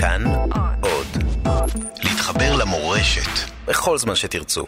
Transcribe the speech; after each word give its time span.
כאן 0.00 0.24
עוד. 0.80 1.06
להתחבר 2.04 2.56
למורשת 2.56 3.50
בכל 3.66 3.98
זמן 3.98 4.14
שתרצו. 4.14 4.64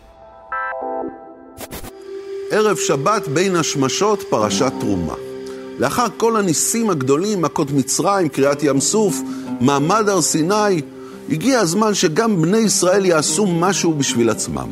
ערב 2.50 2.76
שבת 2.76 3.28
בין 3.28 3.56
השמשות, 3.56 4.22
פרשת 4.30 4.72
תרומה. 4.80 5.14
לאחר 5.78 6.06
כל 6.16 6.36
הניסים 6.36 6.90
הגדולים, 6.90 7.42
מכות 7.42 7.70
מצרים, 7.70 8.28
קריעת 8.28 8.62
ים 8.62 8.80
סוף, 8.80 9.16
מעמד 9.60 10.08
הר 10.08 10.22
סיני, 10.22 10.82
הגיע 11.30 11.60
הזמן 11.60 11.94
שגם 11.94 12.42
בני 12.42 12.58
ישראל 12.58 13.04
יעשו 13.04 13.46
משהו 13.46 13.92
בשביל 13.92 14.30
עצמם. 14.30 14.68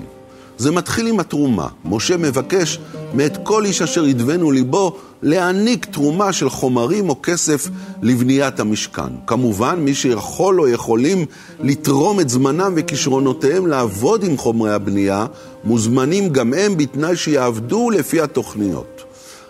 זה 0.59 0.71
מתחיל 0.71 1.07
עם 1.07 1.21
התרומה. 1.21 1.69
משה 1.85 2.17
מבקש 2.17 2.79
מאת 3.15 3.39
כל 3.43 3.65
איש 3.65 3.83
אשר 3.83 4.07
ידבנו 4.07 4.51
ליבו 4.51 4.97
להעניק 5.23 5.85
תרומה 5.85 6.33
של 6.33 6.51
חומרים 6.51 7.09
או 7.09 7.23
כסף 7.23 7.69
לבניית 8.03 8.61
המשכן. 8.61 9.13
כמובן, 9.27 9.79
מי 9.79 9.95
שיכול 9.95 10.61
או 10.61 10.69
יכולים 10.69 11.27
לתרום 11.61 12.21
את 12.21 12.29
זמנם 12.29 12.73
וכישרונותיהם 12.77 13.67
לעבוד 13.67 14.25
עם 14.25 14.37
חומרי 14.37 14.73
הבנייה, 14.73 15.27
מוזמנים 15.65 16.29
גם 16.29 16.55
הם 16.55 16.77
בתנאי 16.77 17.17
שיעבדו 17.17 17.91
לפי 17.91 18.21
התוכניות. 18.21 19.03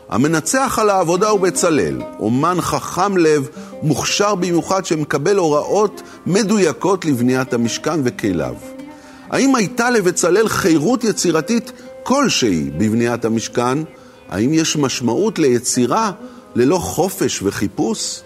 המנצח 0.09 0.79
על 0.79 0.91
העבודה 0.91 1.29
הוא 1.29 1.41
בצלאל, 1.41 2.01
אומן 2.21 2.61
חכם 2.61 3.17
לב, 3.17 3.49
מוכשר 3.83 4.35
במיוחד 4.35 4.85
שמקבל 4.85 5.37
הוראות 5.37 6.03
מדויקות 6.27 7.05
לבניית 7.05 7.53
המשכן 7.53 8.01
וכליו. 8.05 8.55
האם 9.31 9.55
הייתה 9.55 9.91
לבצלאל 9.91 10.49
חירות 10.49 11.05
יצירתית 11.05 11.73
כלשהי 12.09 12.71
בבניית 12.71 13.25
המשכן? 13.25 13.79
האם 14.29 14.53
יש 14.53 14.77
משמעות 14.77 15.39
ליצירה 15.39 16.13
ללא 16.55 16.79
חופש 16.79 17.43
וחיפוש? 17.43 18.21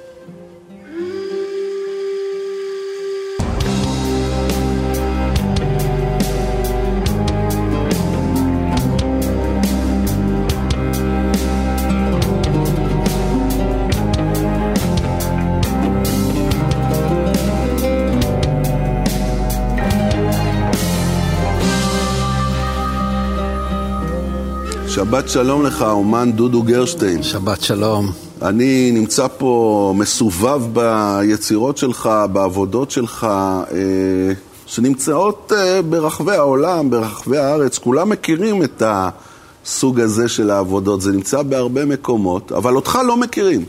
שבת 25.12 25.28
שלום 25.28 25.66
לך, 25.66 25.82
אומן 25.82 26.32
דודו 26.32 26.62
גרשטיין. 26.62 27.22
שבת 27.22 27.62
שלום. 27.62 28.12
אני 28.42 28.90
נמצא 28.92 29.26
פה 29.38 29.94
מסובב 29.96 30.62
ביצירות 30.72 31.78
שלך, 31.78 32.10
בעבודות 32.32 32.90
שלך, 32.90 33.24
אה, 33.24 34.32
שנמצאות 34.66 35.52
אה, 35.56 35.82
ברחבי 35.82 36.32
העולם, 36.32 36.90
ברחבי 36.90 37.38
הארץ. 37.38 37.78
כולם 37.78 38.08
מכירים 38.08 38.62
את 38.62 38.82
הסוג 38.86 40.00
הזה 40.00 40.28
של 40.28 40.50
העבודות, 40.50 41.00
זה 41.00 41.12
נמצא 41.12 41.42
בהרבה 41.42 41.84
מקומות, 41.84 42.52
אבל 42.52 42.76
אותך 42.76 42.98
לא 43.06 43.16
מכירים. 43.16 43.64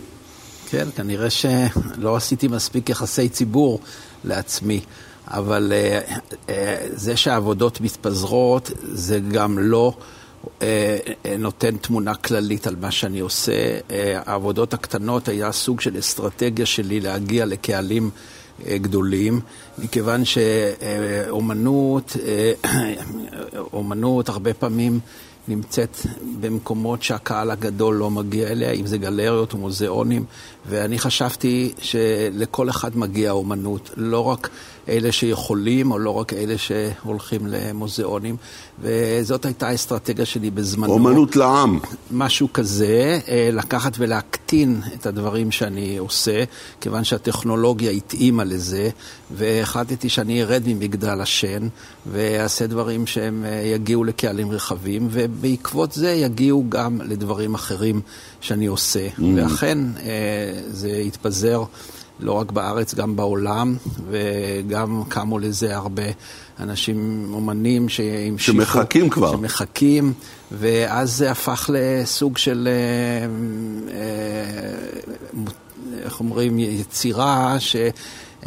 כן, 0.70 0.88
כנראה 0.96 1.30
שלא 1.30 2.16
עשיתי 2.16 2.48
מספיק 2.48 2.90
יחסי 2.90 3.30
ציבור 3.30 3.80
לעצמי. 4.24 4.80
אבל 5.28 5.74
uh, 6.08 6.12
uh, 6.32 6.50
זה 6.94 7.18
שהעבודות 7.18 7.82
מתפזרות 7.82 8.72
זה 8.84 9.20
גם 9.20 9.60
לא 9.60 9.94
אה, 9.98 9.98
אה, 9.98 10.23
נותן 11.40 11.78
תמונה 11.78 12.16
כללית 12.16 12.68
על 12.68 12.76
מה 12.82 12.92
שאני 12.92 13.20
עושה. 13.20 13.52
אה, 13.92 14.22
העבודות 14.26 14.74
הקטנות 14.74 15.28
היה 15.28 15.52
סוג 15.52 15.82
של 15.82 16.00
אסטרטגיה 16.00 16.66
שלי 16.66 17.00
להגיע 17.00 17.46
לקהלים 17.46 18.10
גדולים, 18.68 19.40
מכיוון 19.78 20.26
שאומנות, 20.26 22.18
אומנות 23.74 24.30
הרבה 24.30 24.54
פעמים 24.54 25.00
נמצאת 25.48 25.98
במקומות 26.40 27.04
שהקהל 27.04 27.52
הגדול 27.52 27.96
לא 27.96 28.10
מגיע 28.12 28.48
אליה, 28.48 28.72
אם 28.72 28.86
זה 28.86 28.98
גלריות 28.98 29.54
או 29.54 29.58
מוזיאונים, 29.58 30.26
ואני 30.66 31.00
חשבתי 31.00 31.72
שלכל 31.82 32.70
אחד 32.70 32.98
מגיע 32.98 33.32
אומנות, 33.32 33.90
לא 33.98 34.20
רק 34.20 34.50
אלה 34.90 35.12
שיכולים, 35.12 35.92
או 35.92 36.00
לא 36.00 36.10
רק 36.10 36.34
אלה 36.34 36.56
שהולכים 36.58 37.48
למוזיאונים, 37.48 38.36
וזאת 38.82 39.46
הייתה 39.46 39.68
האסטרטגיה 39.68 40.26
שלי 40.26 40.52
בזמנו. 40.52 40.94
אומנות 40.94 41.36
לעם. 41.36 41.80
משהו 42.12 42.54
כזה, 42.54 43.20
אה, 43.28 43.50
לקחת 43.54 43.94
ולהקטין 43.98 44.82
את 44.94 45.06
הדברים 45.06 45.52
שאני 45.52 45.98
עושה, 45.98 46.44
כיוון 46.82 47.04
שהטכנולוגיה 47.04 47.92
התאימה 47.92 48.44
לזה, 48.44 48.90
והחלטתי 49.32 50.10
שאני 50.10 50.44
ארד 50.44 50.64
ממגדל 50.68 51.22
השן, 51.22 51.68
ואעשה 52.12 52.68
דברים 52.68 53.08
שהם 53.08 53.46
אה, 53.46 53.62
יגיעו 53.66 54.04
לקהלים 54.04 54.52
רחבים, 54.52 55.08
ובעקבות 55.12 55.92
זה 55.92 56.12
יגיעו 56.12 56.66
גם 56.70 57.02
לדברים 57.02 57.54
אחרים 57.54 58.02
שאני 58.42 58.66
עושה. 58.66 59.08
Mm. 59.08 59.22
ואכן, 59.36 59.78
אה, 60.06 60.53
זה 60.68 60.90
התפזר. 60.90 61.64
לא 62.20 62.32
רק 62.32 62.52
בארץ, 62.52 62.94
גם 62.94 63.16
בעולם, 63.16 63.76
וגם 64.10 65.04
קמו 65.10 65.40
לזה 65.40 65.76
הרבה 65.76 66.04
אנשים, 66.60 67.30
אומנים 67.34 67.90
שהמשיכו. 67.90 68.58
שמחכים 68.58 69.10
כבר. 69.10 69.32
שמחכים, 69.32 70.14
ואז 70.52 71.18
זה 71.18 71.32
הפך 71.32 71.70
לסוג 71.74 72.38
של, 72.38 72.68
אה, 72.72 73.28
אה, 73.96 75.00
איך 76.04 76.20
אומרים, 76.20 76.60
יצירה 76.60 77.56
ש... 77.60 77.76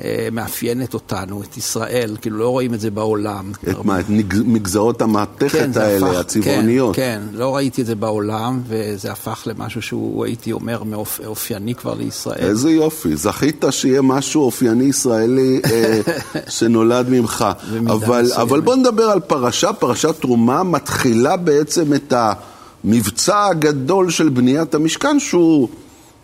אה, 0.05 0.29
מאפיינת 0.33 0.95
אותנו, 0.95 1.43
את 1.43 1.57
ישראל, 1.57 2.17
כאילו 2.21 2.39
לא 2.39 2.49
רואים 2.49 2.75
את 2.75 2.81
זה 2.81 2.91
בעולם. 2.91 3.53
את 3.69 3.84
מה, 3.84 4.01
את 4.01 4.05
מגזרות 4.45 5.03
המעטפת 5.03 5.53
כן, 5.53 5.71
האלה, 5.75 6.11
הפך, 6.11 6.19
הצבעוניות. 6.19 6.97
כן, 6.97 7.21
כן, 7.31 7.37
לא 7.39 7.57
ראיתי 7.57 7.83
את 7.83 7.87
זה 7.87 7.95
בעולם, 7.95 8.62
וזה 8.69 9.12
הפך 9.12 9.43
למשהו 9.47 9.83
שהוא, 9.83 10.25
הייתי 10.25 10.53
אומר, 10.53 10.83
אופייני 11.27 11.75
כבר 11.75 11.95
לישראל. 11.95 12.39
איזה 12.39 12.71
יופי, 12.71 13.17
זכית 13.17 13.65
שיהיה 13.71 14.03
משהו 14.03 14.43
אופייני 14.43 14.85
ישראלי 14.85 15.61
אה, 15.65 16.01
שנולד 16.56 17.09
ממך. 17.09 17.45
אבל, 17.87 18.33
אבל 18.33 18.61
בוא 18.61 18.77
נדבר 18.77 19.05
על 19.05 19.21
פרשה, 19.21 19.73
פרשת 19.73 20.15
תרומה 20.21 20.62
מתחילה 20.62 21.37
בעצם 21.37 21.95
את 21.95 22.15
המבצע 22.85 23.47
הגדול 23.47 24.11
של 24.11 24.29
בניית 24.29 24.75
המשכן, 24.75 25.21
שהוא... 25.21 25.69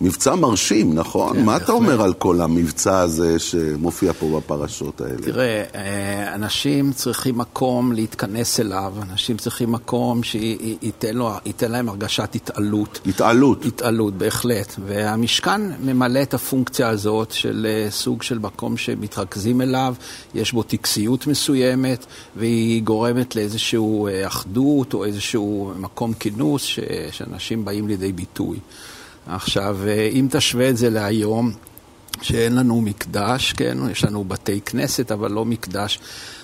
מבצע 0.02 0.34
מרשים, 0.34 0.94
נכון? 0.94 1.36
כן, 1.36 1.44
מה. 1.44 1.56
אתה 1.56 1.72
אומר 1.72 2.02
על 2.02 2.12
כל 2.12 2.40
המבצע 2.40 2.98
הזה 2.98 3.38
שמופיע 3.38 4.12
פה 4.12 4.40
בפרשות 4.40 5.00
האלה? 5.00 5.22
תראה, 5.22 5.64
אה, 5.74 6.34
אנשים 6.34 6.92
צריכים 6.92 7.38
מקום 7.38 7.92
להתכנס 7.92 8.60
אליו, 8.60 8.94
אנשים 9.02 9.36
צריכים 9.36 9.72
מקום 9.72 10.22
שייתן 10.22 11.14
לו, 11.16 11.30
להם 11.68 11.88
הרגשת 11.88 12.34
התעלות. 12.34 13.00
התעלות. 13.06 13.64
התעלות, 13.64 14.14
בהחלט. 14.14 14.74
והמשכן 14.86 15.60
ממלא 15.84 16.22
את 16.22 16.34
הפונקציה 16.34 16.88
הזאת 16.88 17.30
של 17.30 17.66
אה, 17.68 17.90
סוג 17.90 18.22
של 18.22 18.38
מקום 18.38 18.76
שמתרכזים 18.76 19.60
אליו, 19.60 19.94
יש 20.34 20.52
בו 20.52 20.62
טקסיות 20.62 21.26
מסוימת, 21.26 22.06
והיא 22.36 22.82
גורמת 22.82 23.36
לאיזושהי 23.36 23.78
אה, 24.08 24.26
אחדות 24.26 24.94
או 24.94 25.04
איזשהו 25.04 25.72
מקום 25.76 26.12
כינוס 26.12 26.62
שאנשים 27.10 27.64
באים 27.64 27.88
לידי 27.88 28.12
ביטוי. 28.12 28.58
עכשיו, 29.26 29.76
אה, 29.86 30.08
אם 30.12 30.26
תשווה 30.30 30.68
את 30.68 30.76
זה 30.76 30.90
להיום, 30.90 31.52
שאין 32.22 32.54
לנו 32.54 32.80
מקדש, 32.80 33.52
כן, 33.52 33.78
יש 33.90 34.04
לנו 34.04 34.24
בתי 34.24 34.60
כנסת, 34.60 35.12
אבל 35.12 35.30
לא 35.30 35.44
מקדש. 35.44 35.98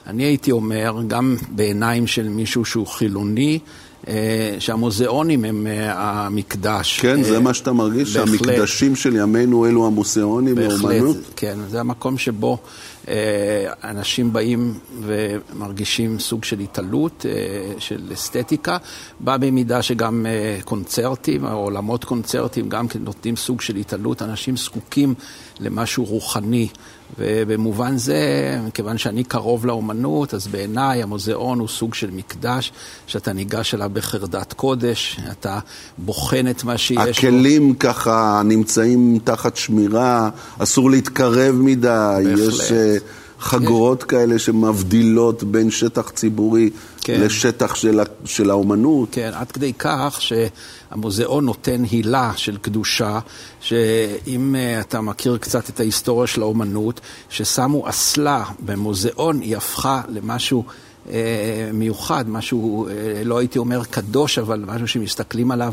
אני 0.06 0.24
הייתי 0.24 0.52
אומר, 0.52 0.94
גם 1.06 1.36
בעיניים 1.48 2.06
של 2.06 2.28
מישהו 2.28 2.64
שהוא 2.64 2.86
חילוני, 2.86 3.58
אה, 4.08 4.56
שהמוזיאונים 4.58 5.44
הם 5.44 5.66
אה, 5.66 5.92
המקדש. 6.26 7.00
כן, 7.00 7.22
זה 7.22 7.38
מה 7.38 7.54
שאתה 7.54 7.72
מרגיש? 7.72 8.16
בהחלט. 8.16 8.38
שהמקדשים 8.44 8.96
של 8.96 9.16
ימינו 9.16 9.66
אלו 9.66 9.86
המוזיאונים 9.86 10.54
באומנות? 10.54 11.16
כן, 11.36 11.58
זה 11.68 11.80
המקום 11.80 12.18
שבו 12.18 12.58
אנשים 13.84 14.32
באים 14.32 14.78
ומרגישים 15.02 16.18
סוג 16.18 16.44
של 16.44 16.58
התעלות, 16.58 17.26
אה, 17.28 17.72
של 17.78 18.10
אסתטיקה, 18.12 18.76
בא 19.20 19.36
במידה 19.36 19.82
שגם 19.82 20.26
אה, 20.26 20.58
קונצרטים, 20.64 21.44
עולמות 21.44 22.04
קונצרטים, 22.04 22.68
גם 22.68 22.88
כן 22.88 22.98
נותנים 23.02 23.36
סוג 23.36 23.60
של 23.60 23.76
התעלות, 23.76 24.22
אנשים 24.22 24.56
זקוקים 24.56 25.14
למשהו 25.60 26.04
רוחני. 26.04 26.68
ובמובן 27.18 27.96
זה, 27.96 28.20
מכיוון 28.66 28.98
שאני 28.98 29.24
קרוב 29.24 29.66
לאומנות, 29.66 30.34
אז 30.34 30.46
בעיניי 30.46 31.02
המוזיאון 31.02 31.58
הוא 31.58 31.68
סוג 31.68 31.94
של 31.94 32.10
מקדש, 32.10 32.72
שאתה 33.06 33.32
ניגש 33.32 33.74
אליו 33.74 33.90
בחרדת 33.92 34.52
קודש, 34.52 35.20
אתה 35.32 35.58
בוחן 35.98 36.50
את 36.50 36.64
מה 36.64 36.78
שיש 36.78 37.18
הכלים 37.18 37.72
בו. 37.72 37.78
ככה 37.78 38.42
נמצאים 38.44 39.18
תחת 39.24 39.56
שמירה, 39.56 40.30
אסור 40.58 40.90
להתקרב 40.90 41.54
מדי, 41.54 42.24
בהחלט. 42.24 42.54
יש... 42.54 42.72
חגורות 43.40 44.02
יש... 44.02 44.08
כאלה 44.08 44.38
שמבדילות 44.38 45.42
בין 45.42 45.70
שטח 45.70 46.10
ציבורי 46.10 46.70
כן. 47.00 47.20
לשטח 47.20 47.74
של, 47.74 48.00
של 48.24 48.50
האומנות. 48.50 49.08
כן, 49.12 49.30
עד 49.34 49.52
כדי 49.52 49.72
כך 49.78 50.18
שהמוזיאון 50.90 51.44
נותן 51.44 51.82
הילה 51.90 52.32
של 52.36 52.56
קדושה, 52.56 53.18
שאם 53.60 54.54
uh, 54.54 54.80
אתה 54.80 55.00
מכיר 55.00 55.36
קצת 55.36 55.68
את 55.68 55.80
ההיסטוריה 55.80 56.26
של 56.26 56.42
האומנות, 56.42 57.00
ששמו 57.28 57.88
אסלה 57.88 58.44
במוזיאון, 58.60 59.40
היא 59.40 59.56
הפכה 59.56 60.00
למשהו... 60.08 60.64
אה, 61.10 61.70
מיוחד, 61.72 62.24
משהו, 62.28 62.86
אה, 62.88 62.92
לא 63.24 63.38
הייתי 63.38 63.58
אומר 63.58 63.84
קדוש, 63.84 64.38
אבל 64.38 64.64
משהו 64.66 64.88
שמסתכלים 64.88 65.50
עליו 65.50 65.72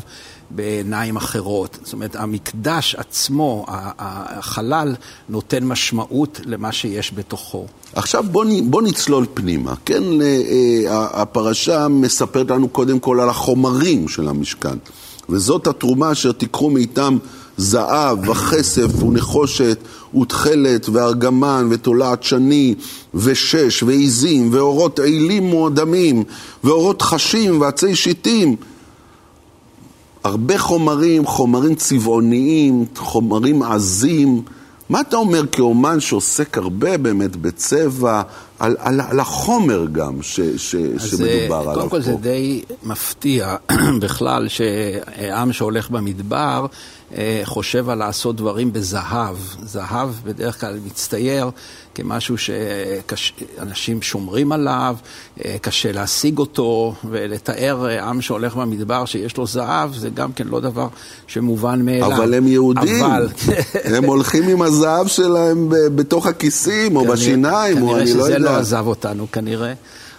בעיניים 0.50 1.16
אחרות. 1.16 1.80
זאת 1.84 1.94
אומרת, 1.94 2.16
המקדש 2.16 2.96
עצמו, 2.96 3.66
החלל, 3.70 4.96
נותן 5.30 5.64
משמעות 5.64 6.40
למה 6.46 6.72
שיש 6.72 7.12
בתוכו. 7.16 7.66
עכשיו 7.94 8.24
בוא, 8.32 8.46
בוא 8.64 8.82
נצלול 8.82 9.26
פנימה. 9.34 9.74
כן, 9.86 10.04
אה, 10.22 11.22
הפרשה 11.22 11.88
מספרת 11.88 12.50
לנו 12.50 12.70
קודם 12.70 13.00
כל 13.00 13.20
על 13.20 13.30
החומרים 13.30 14.08
של 14.08 14.28
המשכן, 14.28 14.78
וזאת 15.30 15.68
התרומה 15.68 16.12
אשר 16.12 16.32
תיקחו 16.32 16.70
מאיתם 16.70 17.18
זהב 17.58 18.30
וכסף 18.30 19.04
ונחושת 19.04 19.78
ותכלת 20.22 20.90
וארגמן 20.90 21.68
ותולעת 21.70 22.24
שני 22.24 22.76
ושש 23.14 23.84
ועיזים 23.84 24.50
ואורות 24.54 25.00
עילים 25.00 25.44
מועדמים 25.44 26.24
ואורות 26.64 27.02
חשים 27.02 27.62
ועצי 27.62 27.96
שיטים 27.96 28.56
הרבה 30.26 30.58
חומרים, 30.58 31.26
חומרים 31.26 31.76
צבעוניים, 31.76 32.86
חומרים 32.96 33.64
עזים. 33.64 34.42
מה 34.90 35.02
אתה 35.02 35.18
אומר 35.18 35.48
כאומן 35.48 36.00
שעוסק 36.00 36.58
הרבה 36.58 36.98
באמת 36.98 37.36
בצבע, 37.36 38.22
על, 38.60 38.76
על, 38.80 39.02
על 39.02 39.20
החומר 39.20 39.86
גם 39.92 40.22
ש, 40.22 40.40
ש, 40.40 40.76
שמדובר 40.98 41.56
עליו 41.56 41.66
פה? 41.66 41.74
קודם 41.74 41.90
כל 41.90 42.02
זה 42.02 42.14
די 42.16 42.62
מפתיע 42.84 43.56
בכלל 44.02 44.48
שעם 44.48 45.54
שהולך 45.54 45.90
במדבר 45.90 46.66
אה, 46.66 46.70
חושב 47.44 47.90
על 47.90 47.98
לעשות 47.98 48.36
דברים 48.36 48.74
בזהב. 48.74 49.36
זהב 49.64 50.10
בדרך 50.24 50.62
כלל 50.62 50.80
מצטייר 50.86 51.50
כמשהו 51.96 52.36
שאנשים 52.38 54.02
שומרים 54.02 54.52
עליו, 54.52 54.96
אה, 55.46 55.56
קשה 55.62 55.92
להשיג 55.92 56.38
אותו, 56.38 56.96
ולתאר 57.10 57.90
אה, 57.90 58.04
עם 58.04 58.22
שהולך 58.22 58.56
במדבר 58.56 59.06
שיש 59.06 59.38
לו 59.38 59.48
זהב, 59.48 59.94
זה 59.94 60.10
גם 60.10 60.34
כן 60.34 60.48
לא 60.48 60.60
דבר 60.60 60.88
שמובן 61.28 61.86
מאליו. 61.86 62.16
אבל 62.16 62.34
הם 62.34 62.48
יהודים, 62.48 63.04
אבל... 63.04 63.30
הם 63.96 64.04
הולכים 64.04 64.48
עם 64.48 64.62
הזהב 64.62 65.08
שלהם 65.08 65.70
בתוך 65.70 66.28
הכיסים, 66.28 66.96
או 66.96 67.02
כנראה, 67.02 67.16
בשיניים, 67.16 67.82
או 67.82 67.98
אני 67.98 68.14
לא 68.14 68.24
יודע. 68.24 68.36
כנראה 68.36 68.38
שזה 68.38 68.40
לא 68.40 68.50
עזב 68.50 68.88
אותנו, 68.88 69.28
כנראה. 69.32 69.74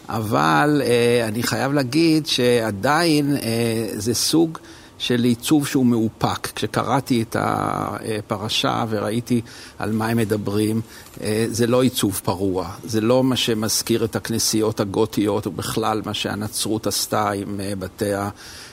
אבל 0.08 0.82
אה, 0.84 1.28
אני 1.28 1.42
חייב 1.42 1.72
להגיד 1.72 2.26
שעדיין 2.26 3.36
אה, 3.36 3.88
זה 3.96 4.14
סוג... 4.14 4.58
של 4.98 5.24
עיצוב 5.24 5.66
שהוא 5.66 5.86
מאופק. 5.86 6.46
כשקראתי 6.54 7.22
את 7.22 7.36
הפרשה 7.38 8.84
וראיתי 8.88 9.40
על 9.78 9.92
מה 9.92 10.08
הם 10.08 10.16
מדברים, 10.16 10.80
אה, 11.20 11.46
זה 11.50 11.66
לא 11.66 11.82
עיצוב 11.82 12.20
פרוע, 12.24 12.70
זה 12.84 13.00
לא 13.00 13.24
מה 13.24 13.36
שמזכיר 13.36 14.04
את 14.04 14.16
הכנסיות 14.16 14.80
הגותיות, 14.80 15.46
ובכלל 15.46 16.02
מה 16.06 16.14
שהנצרות 16.14 16.86
עשתה 16.86 17.30
עם 17.30 17.60
אה, 17.60 17.72
בתי 17.78 18.14
ה... 18.14 18.28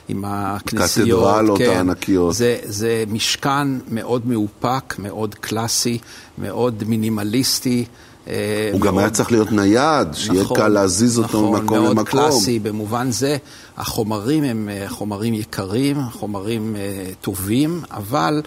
עם 0.07 0.25
הכנסיות. 0.27 1.07
קתדרלות 1.07 1.57
כן, 1.57 1.69
הענקיות. 1.69 2.35
זה, 2.35 2.57
זה 2.63 3.03
משכן 3.07 3.67
מאוד 3.89 4.27
מאופק, 4.27 4.95
מאוד 4.99 5.35
קלאסי, 5.35 5.97
מאוד 6.37 6.83
מינימליסטי. 6.87 7.85
אה, 8.27 8.69
הוא 8.73 8.81
גם 8.81 8.97
היה 8.97 9.09
צריך 9.09 9.31
להיות 9.31 9.51
נייד, 9.51 10.07
שיהיה 10.13 10.41
נכון, 10.41 10.57
קל 10.57 10.67
להזיז 10.67 11.17
אותו 11.17 11.27
נכון, 11.27 11.61
ממקום 11.61 11.77
למקום. 11.77 11.91
נכון, 11.91 12.19
מאוד 12.19 12.31
קלאסי, 12.31 12.59
במובן 12.59 13.11
זה 13.11 13.37
החומרים 13.77 14.43
הם 14.43 14.69
אה, 14.71 14.85
חומרים 14.89 15.33
יקרים, 15.33 15.97
חומרים 16.11 16.75
אה, 16.75 17.09
טובים, 17.21 17.81
אבל 17.91 18.41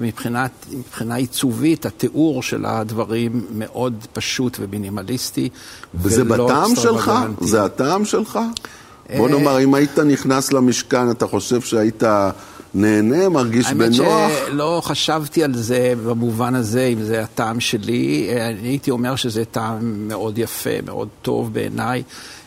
מבחינת, 0.00 0.50
מבחינה 0.72 1.14
עיצובית, 1.14 1.86
התיאור 1.86 2.42
של 2.42 2.66
הדברים 2.66 3.46
מאוד 3.54 3.94
פשוט 4.12 4.56
ומינימליסטי. 4.60 5.48
וזה 5.94 6.24
בטעם 6.24 6.76
שלך? 6.76 7.12
זה 7.40 7.64
הטעם 7.64 8.04
שלך? 8.04 8.38
בוא 9.16 9.28
נאמר, 9.28 9.60
אם 9.60 9.74
היית 9.74 9.98
נכנס 9.98 10.52
למשכן, 10.52 11.10
אתה 11.10 11.26
חושב 11.26 11.60
שהיית... 11.60 12.02
נהנה, 12.74 13.28
מרגיש 13.28 13.66
האמת 13.66 13.92
בנוח. 13.92 14.08
האמת 14.08 14.32
שלא 14.46 14.80
חשבתי 14.84 15.44
על 15.44 15.54
זה 15.54 15.94
במובן 16.06 16.54
הזה, 16.54 16.84
אם 16.84 17.02
זה 17.02 17.22
הטעם 17.22 17.60
שלי. 17.60 18.28
אני 18.40 18.68
הייתי 18.68 18.90
אומר 18.90 19.16
שזה 19.16 19.44
טעם 19.44 20.08
מאוד 20.08 20.38
יפה, 20.38 20.70
מאוד 20.86 21.08
טוב 21.22 21.52
בעיניי. 21.52 22.02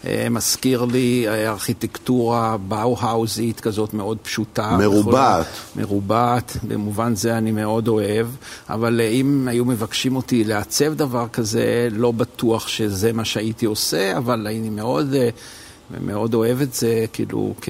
אה, 0.08 0.28
מזכיר 0.30 0.86
לי 0.86 1.26
אה, 1.28 1.50
ארכיטקטורה 1.50 2.58
באו-האוזית 2.58 3.60
כזאת 3.60 3.94
מאוד 3.94 4.18
פשוטה. 4.22 4.78
מרובעת. 4.80 5.46
מרובעת, 5.76 6.58
במובן 6.64 7.16
זה 7.16 7.38
אני 7.38 7.52
מאוד 7.52 7.88
אוהב, 7.88 8.28
אבל 8.70 9.02
אה, 9.02 9.08
אם 9.08 9.48
היו 9.48 9.66
מבקשים 9.66 10.16
אותי 10.16 10.44
לעצב 10.44 10.94
דבר 10.94 11.28
כזה, 11.28 11.88
לא 11.92 12.12
בטוח 12.12 12.68
שזה 12.68 13.14
מה 13.14 13.26
שהייתי 13.26 13.66
עושה, 13.66 14.18
אבל 14.18 14.48
אני 14.48 14.70
מאוד... 14.70 15.16
ומאוד 15.92 16.34
אוהב 16.34 16.62
את 16.62 16.74
זה 16.74 17.06
כאילו 17.14 17.54
כ... 17.62 17.70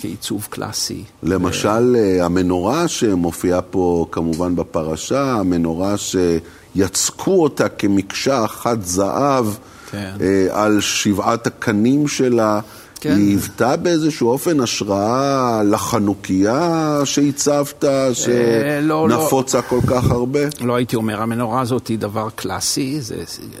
כעיצוב 0.00 0.46
קלאסי. 0.50 1.04
למשל, 1.22 1.96
ו... 1.96 2.24
המנורה 2.24 2.88
שמופיעה 2.88 3.62
פה 3.62 4.06
כמובן 4.10 4.56
בפרשה, 4.56 5.32
המנורה 5.32 5.94
שיצקו 5.96 7.42
אותה 7.42 7.68
כמקשה 7.68 8.44
אחת 8.44 8.82
זהב 8.82 9.46
כן. 9.90 10.12
אה, 10.20 10.46
על 10.64 10.80
שבעת 10.80 11.46
הקנים 11.46 12.08
שלה. 12.08 12.60
כן. 13.04 13.16
היא 13.16 13.28
היוותה 13.28 13.76
באיזשהו 13.76 14.28
אופן 14.28 14.60
השראה 14.60 15.62
לחנוכיה 15.62 17.00
שהצבת, 17.04 17.84
שנפוצה 18.12 19.58
לא, 19.58 19.64
לא. 19.64 19.68
כל 19.68 19.80
כך 19.86 20.10
הרבה? 20.10 20.40
לא 20.60 20.74
הייתי 20.74 20.96
אומר, 20.96 21.22
המנורה 21.22 21.60
הזאת 21.60 21.86
היא 21.86 21.98
דבר 21.98 22.28
קלאסי, 22.34 23.00
זה 23.00 23.16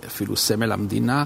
אפילו 0.06 0.36
סמל 0.36 0.72
המדינה. 0.72 1.24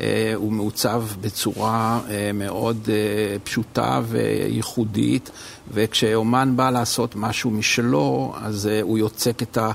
אה, 0.00 0.32
הוא 0.34 0.52
מעוצב 0.52 1.04
בצורה 1.20 2.00
אה, 2.10 2.30
מאוד 2.34 2.88
אה, 2.88 3.36
פשוטה 3.44 4.00
וייחודית, 4.08 5.30
וכשאומן 5.74 6.52
בא 6.56 6.70
לעשות 6.70 7.16
משהו 7.16 7.50
משלו, 7.50 8.34
אז 8.42 8.68
הוא 8.82 8.98
יוצק 8.98 9.42
את 9.42 9.58
ה... 9.58 9.70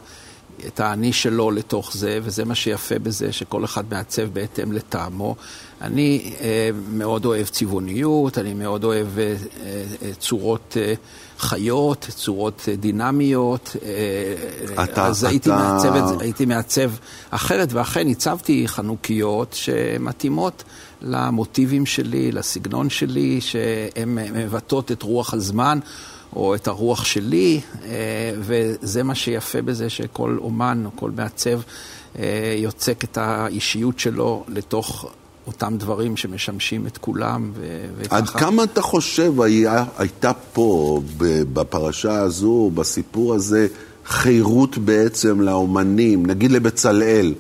את 0.67 0.79
האני 0.79 1.13
שלו 1.13 1.51
לתוך 1.51 1.94
זה, 1.94 2.19
וזה 2.23 2.45
מה 2.45 2.56
שיפה 2.56 3.00
בזה, 3.00 3.31
שכל 3.31 3.65
אחד 3.65 3.83
מעצב 3.91 4.23
בהתאם 4.33 4.71
לטעמו. 4.71 5.35
אני 5.81 6.33
אה, 6.41 6.69
מאוד 6.91 7.25
אוהב 7.25 7.47
צבעוניות, 7.47 8.38
אני 8.38 8.53
מאוד 8.53 8.83
אוהב 8.83 9.19
אה, 9.19 9.35
אה, 9.63 10.11
צורות 10.19 10.77
אה, 10.81 10.94
חיות, 11.39 12.07
צורות 12.09 12.61
אה, 12.67 12.75
דינמיות. 12.75 13.75
אה, 13.83 14.83
אתה, 14.83 15.06
אז 15.07 15.17
אתה... 15.17 15.27
הייתי, 15.29 15.50
מעצב, 15.50 16.19
הייתי 16.19 16.45
מעצב 16.45 16.91
אחרת, 17.29 17.73
ואכן 17.73 18.07
הצבתי 18.07 18.68
חנוכיות 18.68 19.54
שמתאימות 19.54 20.63
למוטיבים 21.01 21.85
שלי, 21.85 22.31
לסגנון 22.31 22.89
שלי, 22.89 23.42
שהן 23.42 24.18
מבטאות 24.33 24.92
את 24.92 25.04
רוח 25.04 25.33
הזמן. 25.33 25.80
או 26.36 26.56
את 26.56 26.68
הרוח 26.68 27.06
שלי, 27.06 27.62
אה, 27.86 27.90
וזה 28.40 29.04
מה 29.04 29.16
שיפה 29.16 29.62
בזה 29.62 29.90
שכל 29.90 30.38
אומן 30.42 30.83
או 30.86 30.90
כל 30.95 31.12
מעצב 31.12 31.62
אה, 32.19 32.56
יוצק 32.57 33.04
את 33.04 33.18
האישיות 33.18 34.00
שלו 34.00 34.44
לתוך 34.48 35.12
אותם 35.48 35.78
דברים 35.78 36.18
שמשמשים 36.18 36.88
את 36.88 36.98
כולם, 36.98 37.52
וככה... 37.98 38.18
עד 38.18 38.30
כמה 38.30 38.64
אתה 38.64 38.81
חושב 38.81 39.42
היה, 39.42 39.86
הייתה 39.98 40.31
פה, 40.54 41.02
בפרשה 41.54 42.19
הזו, 42.19 42.71
בסיפור 42.74 43.33
הזה, 43.33 43.68
חירות 44.06 44.78
בעצם 44.78 45.42
לאומנים, 45.42 46.26
נגיד 46.26 46.52
לבצלאל, 46.52 47.33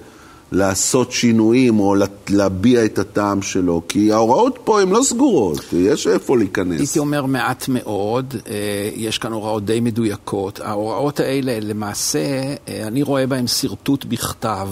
לעשות 0.51 1.11
שינויים 1.11 1.79
או 1.79 1.95
להביע 2.29 2.85
את 2.85 2.99
הטעם 2.99 3.41
שלו, 3.41 3.81
כי 3.87 4.11
ההוראות 4.11 4.59
פה 4.63 4.81
הן 4.81 4.89
לא 4.89 5.01
סגורות, 5.03 5.73
יש 5.73 6.07
איפה 6.07 6.37
להיכנס. 6.37 6.79
הייתי 6.79 6.99
אומר 6.99 7.25
מעט 7.25 7.67
מאוד, 7.67 8.35
אה, 8.47 8.89
יש 8.95 9.17
כאן 9.17 9.31
הוראות 9.31 9.65
די 9.65 9.79
מדויקות. 9.79 10.59
ההוראות 10.59 11.19
האלה, 11.19 11.59
למעשה, 11.59 12.19
אה, 12.67 12.87
אני 12.87 13.03
רואה 13.03 13.27
בהן 13.27 13.47
שרטוט 13.47 14.05
בכתב. 14.05 14.69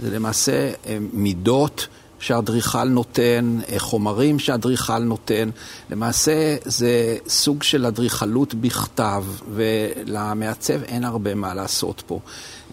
זה 0.00 0.10
למעשה 0.10 0.70
אה, 0.86 0.98
מידות 1.12 1.88
שאדריכל 2.18 2.84
נותן, 2.84 3.58
חומרים 3.78 4.38
שאדריכל 4.38 4.98
נותן. 4.98 5.50
למעשה 5.90 6.56
זה 6.64 7.16
סוג 7.28 7.62
של 7.62 7.86
אדריכלות 7.86 8.54
בכתב, 8.54 9.24
ולמעצב 9.54 10.82
אין 10.82 11.04
הרבה 11.04 11.34
מה 11.34 11.54
לעשות 11.54 12.02
פה. 12.06 12.20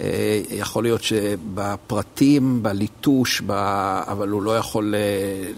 אה, 0.02 0.42
יכול 0.50 0.84
להיות 0.84 1.04
שבפרטים, 1.04 2.64
בליטוש, 2.64 3.42
ב... 3.46 3.52
אבל 4.08 4.30
הוא 4.30 4.44
לא 4.44 4.58
יכול 4.58 4.96
אה, 4.96 5.00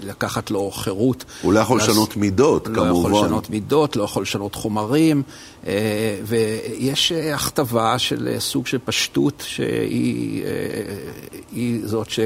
לקחת 0.03 0.51
לו 0.51 0.71
חירות. 0.71 1.25
הוא 1.41 1.53
לא 1.53 1.59
יכול 1.59 1.79
לשנות 1.79 2.17
מידות, 2.17 2.67
לא 2.67 2.73
כמובן. 2.73 2.89
לא 2.89 2.97
יכול 2.97 3.11
לשנות 3.11 3.49
מידות, 3.49 3.95
לא 3.95 4.03
יכול 4.03 4.23
לשנות 4.23 4.55
חומרים, 4.55 5.23
אה, 5.67 5.73
ויש 6.25 7.11
הכתבה 7.11 7.99
של 7.99 8.35
סוג 8.39 8.67
של 8.67 8.77
פשטות 8.85 9.43
שהיא 9.47 10.43
זאת 11.85 12.09
ש... 12.09 12.19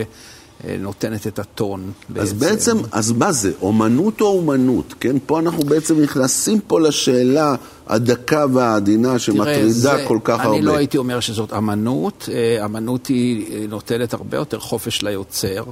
נותנת 0.79 1.27
את 1.27 1.39
הטון. 1.39 1.91
אז 2.15 2.33
בעצם. 2.33 2.39
בעצם, 2.39 2.77
אז 2.91 3.11
מה 3.11 3.31
זה? 3.31 3.51
אומנות 3.61 4.21
או 4.21 4.27
אומנות? 4.27 4.93
כן? 4.99 5.15
פה 5.25 5.39
אנחנו 5.39 5.63
בעצם 5.63 6.01
נכנסים 6.01 6.59
פה 6.59 6.79
לשאלה 6.79 7.55
הדקה 7.87 8.45
והעדינה 8.53 9.19
שמטרידה 9.19 9.69
זה, 9.71 10.03
כל 10.07 10.19
כך 10.23 10.39
אני 10.39 10.43
הרבה. 10.43 10.57
אני 10.57 10.65
לא 10.65 10.77
הייתי 10.77 10.97
אומר 10.97 11.19
שזאת 11.19 11.53
אמנות. 11.53 12.29
אה, 12.31 12.65
אמנות 12.65 13.07
היא 13.07 13.45
אה, 13.53 13.65
נותנת 13.67 14.13
הרבה 14.13 14.37
יותר 14.37 14.59
חופש 14.59 15.01
ליוצר. 15.01 15.63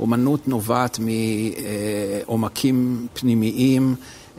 אומנות 0.00 0.48
נובעת 0.48 0.98
מעומקים 2.28 3.06
פנימיים. 3.14 3.94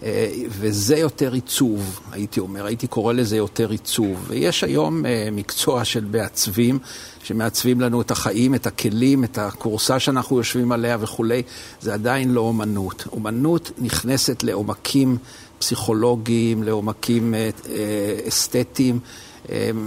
אה, 0.05 0.31
וזה 0.47 0.97
יותר 0.97 1.33
עיצוב, 1.33 1.99
הייתי 2.11 2.39
אומר, 2.39 2.65
הייתי 2.65 2.87
קורא 2.87 3.13
לזה 3.13 3.37
יותר 3.37 3.69
עיצוב. 3.69 4.25
ויש 4.27 4.63
היום 4.63 5.05
מקצוע 5.31 5.85
של 5.85 6.05
מעצבים, 6.05 6.79
שמעצבים 7.23 7.81
לנו 7.81 8.01
את 8.01 8.11
החיים, 8.11 8.55
את 8.55 8.67
הכלים, 8.67 9.23
את 9.23 9.37
הכורסה 9.37 9.99
שאנחנו 9.99 10.37
יושבים 10.37 10.71
עליה 10.71 10.97
וכולי, 10.99 11.43
זה 11.81 11.93
עדיין 11.93 12.33
לא 12.33 12.41
אומנות. 12.41 13.07
אומנות 13.11 13.71
נכנסת 13.77 14.43
לעומקים 14.43 15.17
פסיכולוגיים, 15.59 16.63
לעומקים 16.63 17.33
אה, 17.33 17.49
אה, 17.69 18.27
אסתטיים, 18.27 18.95
אה, 18.95 18.99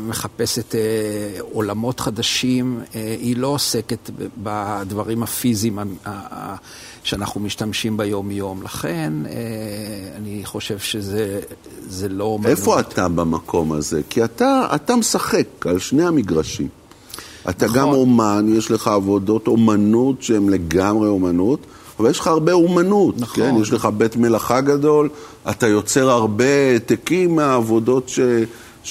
מחפשת 0.09 0.75
עולמות 1.53 2.01
חדשים, 2.01 2.81
היא 2.95 3.37
לא 3.37 3.47
עוסקת 3.47 4.11
בדברים 4.43 5.23
הפיזיים 5.23 5.79
שאנחנו 7.03 7.41
משתמשים 7.41 7.97
ביום-יום. 7.97 8.63
לכן, 8.63 9.13
אני 10.17 10.41
חושב 10.45 10.79
שזה 10.79 12.09
לא 12.09 12.25
אומנות. 12.25 12.51
איפה 12.51 12.81
אתה 12.81 13.09
במקום 13.09 13.73
הזה? 13.73 14.01
כי 14.11 14.25
אתה, 14.25 14.67
אתה 14.75 14.97
משחק 14.97 15.47
על 15.67 15.79
שני 15.79 16.07
המגרשים. 16.07 16.69
אתה 17.49 17.67
נכון. 17.67 17.79
גם 17.79 17.89
אומן, 17.89 18.47
יש 18.49 18.71
לך 18.71 18.89
עבודות 18.89 19.47
אומנות 19.47 20.23
שהן 20.23 20.49
לגמרי 20.49 21.09
אומנות. 21.09 21.61
אבל 22.01 22.11
יש 22.11 22.19
לך 22.19 22.27
הרבה 22.27 22.53
אומנות, 22.53 23.15
נכון. 23.19 23.45
כן? 23.45 23.55
יש 23.63 23.73
לך 23.73 23.89
בית 23.97 24.17
מלאכה 24.17 24.61
גדול, 24.61 25.09
אתה 25.51 25.67
יוצר 25.67 26.11
הרבה 26.11 26.71
העתקים 26.73 27.37
מהעבודות 27.37 28.09
ש, 28.09 28.21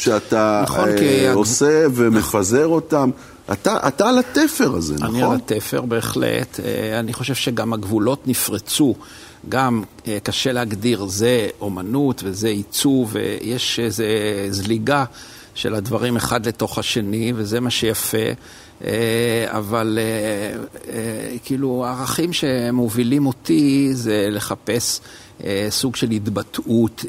שאתה 0.01 0.61
נכון, 0.63 0.89
אה, 0.89 0.97
כי... 0.97 1.27
עושה 1.27 1.85
ומפזר 1.93 2.63
נכון. 2.63 2.71
אותם. 2.71 3.09
אתה, 3.51 3.87
אתה 3.87 4.09
על 4.09 4.19
התפר 4.19 4.75
הזה, 4.75 4.93
אני 4.93 5.03
נכון? 5.03 5.15
אני 5.15 5.23
על 5.23 5.35
התפר, 5.35 5.81
בהחלט. 5.81 6.59
אה, 6.59 6.99
אני 6.99 7.13
חושב 7.13 7.35
שגם 7.35 7.73
הגבולות 7.73 8.27
נפרצו. 8.27 8.95
גם 9.49 9.83
אה, 10.07 10.17
קשה 10.23 10.51
להגדיר, 10.51 11.05
זה 11.05 11.47
אומנות 11.61 12.21
וזה 12.25 12.47
עיצוב, 12.47 13.09
ויש 13.13 13.79
איזו 13.79 14.03
זליגה 14.49 15.05
של 15.55 15.75
הדברים 15.75 16.15
אחד 16.15 16.47
לתוך 16.47 16.77
השני, 16.77 17.33
וזה 17.35 17.59
מה 17.59 17.69
שיפה. 17.69 18.17
אה, 18.85 19.45
אבל 19.49 19.99
אה, 20.01 20.63
אה, 20.93 21.37
כאילו 21.43 21.85
הערכים 21.85 22.33
שמובילים 22.33 23.25
אותי 23.25 23.89
זה 23.93 24.27
לחפש 24.31 24.99
סוג 25.69 25.95
של 25.95 26.11
התבטאות 26.11 27.05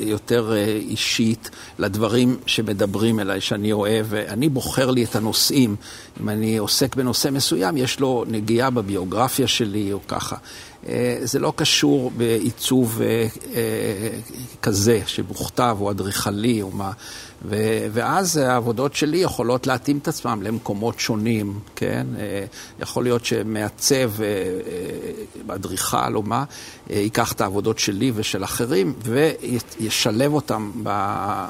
יותר 0.00 0.52
אישית 0.76 1.50
לדברים 1.78 2.36
שמדברים 2.46 3.20
אליי, 3.20 3.40
שאני 3.40 3.72
אוהב. 3.72 4.14
אני 4.14 4.48
בוחר 4.48 4.90
לי 4.90 5.04
את 5.04 5.16
הנושאים. 5.16 5.76
אם 6.20 6.28
אני 6.28 6.56
עוסק 6.56 6.96
בנושא 6.96 7.28
מסוים, 7.32 7.76
יש 7.76 8.00
לו 8.00 8.24
נגיעה 8.28 8.70
בביוגרפיה 8.70 9.46
שלי 9.46 9.92
או 9.92 9.98
ככה. 10.08 10.36
זה 11.22 11.38
לא 11.38 11.52
קשור 11.56 12.12
בעיצוב 12.16 13.00
כזה, 14.62 15.00
שמוכתב 15.06 15.76
או 15.80 15.90
אדריכלי 15.90 16.62
או 16.62 16.70
מה. 16.70 16.92
ו- 17.44 17.86
ואז 17.92 18.36
העבודות 18.36 18.94
שלי 18.94 19.16
יכולות 19.16 19.66
להתאים 19.66 19.98
את 19.98 20.08
עצמם 20.08 20.42
למקומות 20.42 21.00
שונים, 21.00 21.58
כן? 21.76 22.06
אה, 22.18 22.44
יכול 22.80 23.04
להיות 23.04 23.24
שמעצב, 23.24 24.10
אה, 24.20 24.26
אה, 24.26 25.54
אדריכל 25.54 26.14
או 26.14 26.22
מה, 26.22 26.44
ייקח 26.90 27.32
את 27.32 27.40
העבודות 27.40 27.78
שלי 27.78 28.12
ושל 28.14 28.44
אחרים 28.44 28.94
וישלב 29.02 30.32
אותם 30.32 30.70
ב- 30.82 31.46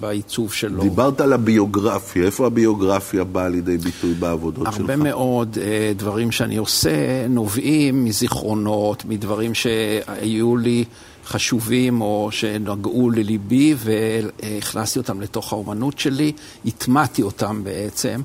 בעיצוב 0.00 0.52
שלו. 0.52 0.82
דיברת 0.82 1.20
על 1.20 1.32
הביוגרפיה, 1.32 2.26
איפה 2.26 2.46
הביוגרפיה 2.46 3.24
באה 3.24 3.48
לידי 3.48 3.78
ביטוי 3.78 4.14
בעבודות 4.14 4.66
הרבה 4.66 4.78
שלך? 4.78 4.90
הרבה 4.90 4.96
מאוד 4.96 5.58
דברים 5.96 6.32
שאני 6.32 6.56
עושה 6.56 7.26
נובעים 7.28 8.04
מזיכרונות, 8.04 8.71
מדברים 9.04 9.54
שהיו 9.54 10.56
לי. 10.56 10.84
חשובים 11.26 12.00
או 12.00 12.28
שנגעו 12.30 13.10
לליבי 13.10 13.74
והכנסתי 13.78 14.98
אותם 14.98 15.20
לתוך 15.20 15.52
האומנות 15.52 15.98
שלי, 15.98 16.32
הטמעתי 16.66 17.22
אותם 17.22 17.64
בעצם, 17.64 18.20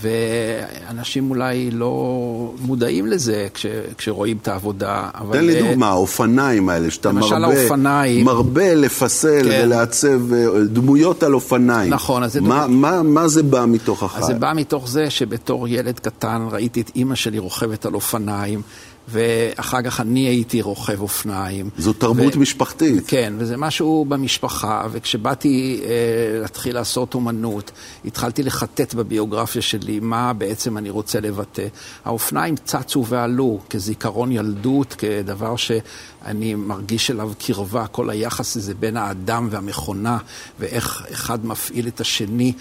ואנשים 0.00 1.30
אולי 1.30 1.70
לא 1.70 2.54
מודעים 2.60 3.06
לזה 3.06 3.48
כש, 3.54 3.66
כשרואים 3.98 4.36
את 4.42 4.48
העבודה. 4.48 5.08
אבל... 5.14 5.38
תן 5.38 5.44
לי 5.44 5.62
דוגמה, 5.62 5.88
האופניים 5.88 6.68
האלה, 6.68 6.90
שאתה 6.90 7.12
מרבה, 7.12 7.36
האופניים, 7.36 8.24
מרבה 8.24 8.74
לפסל 8.74 9.42
כן. 9.50 9.60
ולעצב 9.64 10.32
אה, 10.32 10.64
דמויות 10.64 11.22
על 11.22 11.34
אופניים. 11.34 11.92
נכון, 11.92 12.22
אז 12.22 12.32
זה... 12.32 12.40
מה, 12.40 12.66
דוגמה... 12.66 13.02
מה, 13.02 13.02
מה 13.02 13.28
זה 13.28 13.42
בא 13.42 13.64
מתוך 13.68 14.02
החיים? 14.02 14.22
אז 14.22 14.26
זה 14.26 14.34
בא 14.34 14.52
מתוך 14.56 14.88
זה 14.88 15.10
שבתור 15.10 15.68
ילד 15.68 15.98
קטן 15.98 16.46
ראיתי 16.50 16.80
את 16.80 16.90
אימא 16.96 17.14
שלי 17.14 17.38
רוכבת 17.38 17.86
על 17.86 17.94
אופניים. 17.94 18.62
ואחר 19.08 19.82
כך 19.82 20.00
אני 20.00 20.20
הייתי 20.20 20.62
רוכב 20.62 21.00
אופניים. 21.00 21.70
זו 21.78 21.92
תרבות 21.92 22.36
ו... 22.36 22.38
משפחתית. 22.38 23.04
כן, 23.06 23.32
וזה 23.38 23.56
משהו 23.56 24.04
במשפחה, 24.08 24.86
וכשבאתי 24.92 25.80
אה, 25.84 26.40
להתחיל 26.40 26.74
לעשות 26.74 27.14
אומנות, 27.14 27.70
התחלתי 28.04 28.42
לחטט 28.42 28.94
בביוגרפיה 28.94 29.62
שלי 29.62 30.00
מה 30.00 30.32
בעצם 30.32 30.78
אני 30.78 30.90
רוצה 30.90 31.20
לבטא. 31.20 31.66
האופניים 32.04 32.56
צצו 32.56 33.06
ועלו 33.06 33.60
כזיכרון 33.70 34.32
ילדות, 34.32 34.94
כדבר 34.98 35.56
שאני 35.56 36.54
מרגיש 36.54 37.10
אליו 37.10 37.32
קרבה, 37.46 37.86
כל 37.86 38.10
היחס 38.10 38.56
הזה 38.56 38.74
בין 38.74 38.96
האדם 38.96 39.48
והמכונה, 39.50 40.18
ואיך 40.60 41.04
אחד 41.12 41.46
מפעיל 41.46 41.88
את 41.88 42.00
השני, 42.00 42.52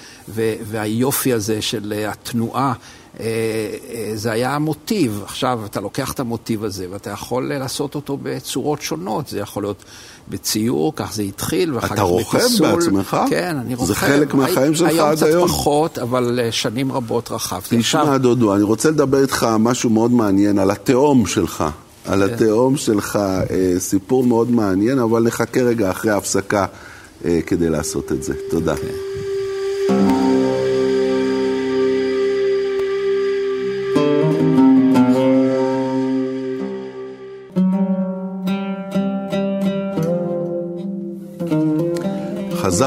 והיופי 0.68 1.34
הזה 1.34 1.62
של 1.62 1.94
התנועה. 2.08 2.74
אה, 3.20 3.26
אה, 3.26 4.12
זה 4.16 4.32
היה 4.32 4.56
המוטיב. 4.56 5.22
עכשיו, 5.26 5.60
אתה 5.66 5.80
לוקח 5.82 6.12
את 6.12 6.20
המוטיב 6.20 6.64
הזה 6.64 6.88
ואתה 6.92 7.10
יכול 7.10 7.54
לעשות 7.54 7.96
אותו 7.96 8.18
בצורות 8.24 8.82
שונות. 8.82 9.28
זה 9.28 9.40
יכול 9.40 9.64
להיות 9.64 9.84
בציור, 10.30 10.94
כך 10.96 11.14
זה 11.14 11.24
התחיל, 11.24 11.74
ואחר 11.74 11.88
כך 11.88 11.92
בטיסול. 11.92 12.22
אתה 12.22 12.72
רוכב 12.72 12.76
בעצמך? 12.76 13.18
כן, 13.30 13.58
אני 13.58 13.76
רוכב. 13.76 13.88
זה 13.88 13.96
חלק 13.96 14.34
מהחיים 14.34 14.76
שלך 14.76 14.90
עד 14.90 14.96
היום? 14.98 15.10
היום 15.10 15.48
קצת 15.48 15.54
פחות, 15.54 16.00
אבל 16.00 16.40
אה, 16.44 16.52
שנים 16.52 16.92
רבות 16.92 17.32
רכבתי. 17.32 17.80
תשמע, 17.80 18.02
עכשיו... 18.02 18.18
דודו, 18.18 18.56
אני 18.56 18.64
רוצה 18.64 18.90
לדבר 18.90 19.22
איתך 19.22 19.48
משהו 19.60 19.90
מאוד 19.90 20.12
מעניין, 20.12 20.60
על 20.60 20.72
התהום 20.72 21.26
שלך. 21.26 21.64
על 22.06 22.28
כן. 22.28 22.34
התהום 22.34 22.78
שלך, 22.78 23.20
סיפור 23.78 24.24
מאוד 24.24 24.52
מעניין, 24.52 25.00
אבל 25.00 25.24
נחכה 25.24 25.62
רגע 25.62 25.92
אחרי 25.92 26.12
ההפסקה 26.12 26.66
כדי 27.46 27.70
לעשות 27.70 28.12
את 28.12 28.24
זה. 28.24 28.34
תודה. 28.50 28.74
Okay. 28.74 29.21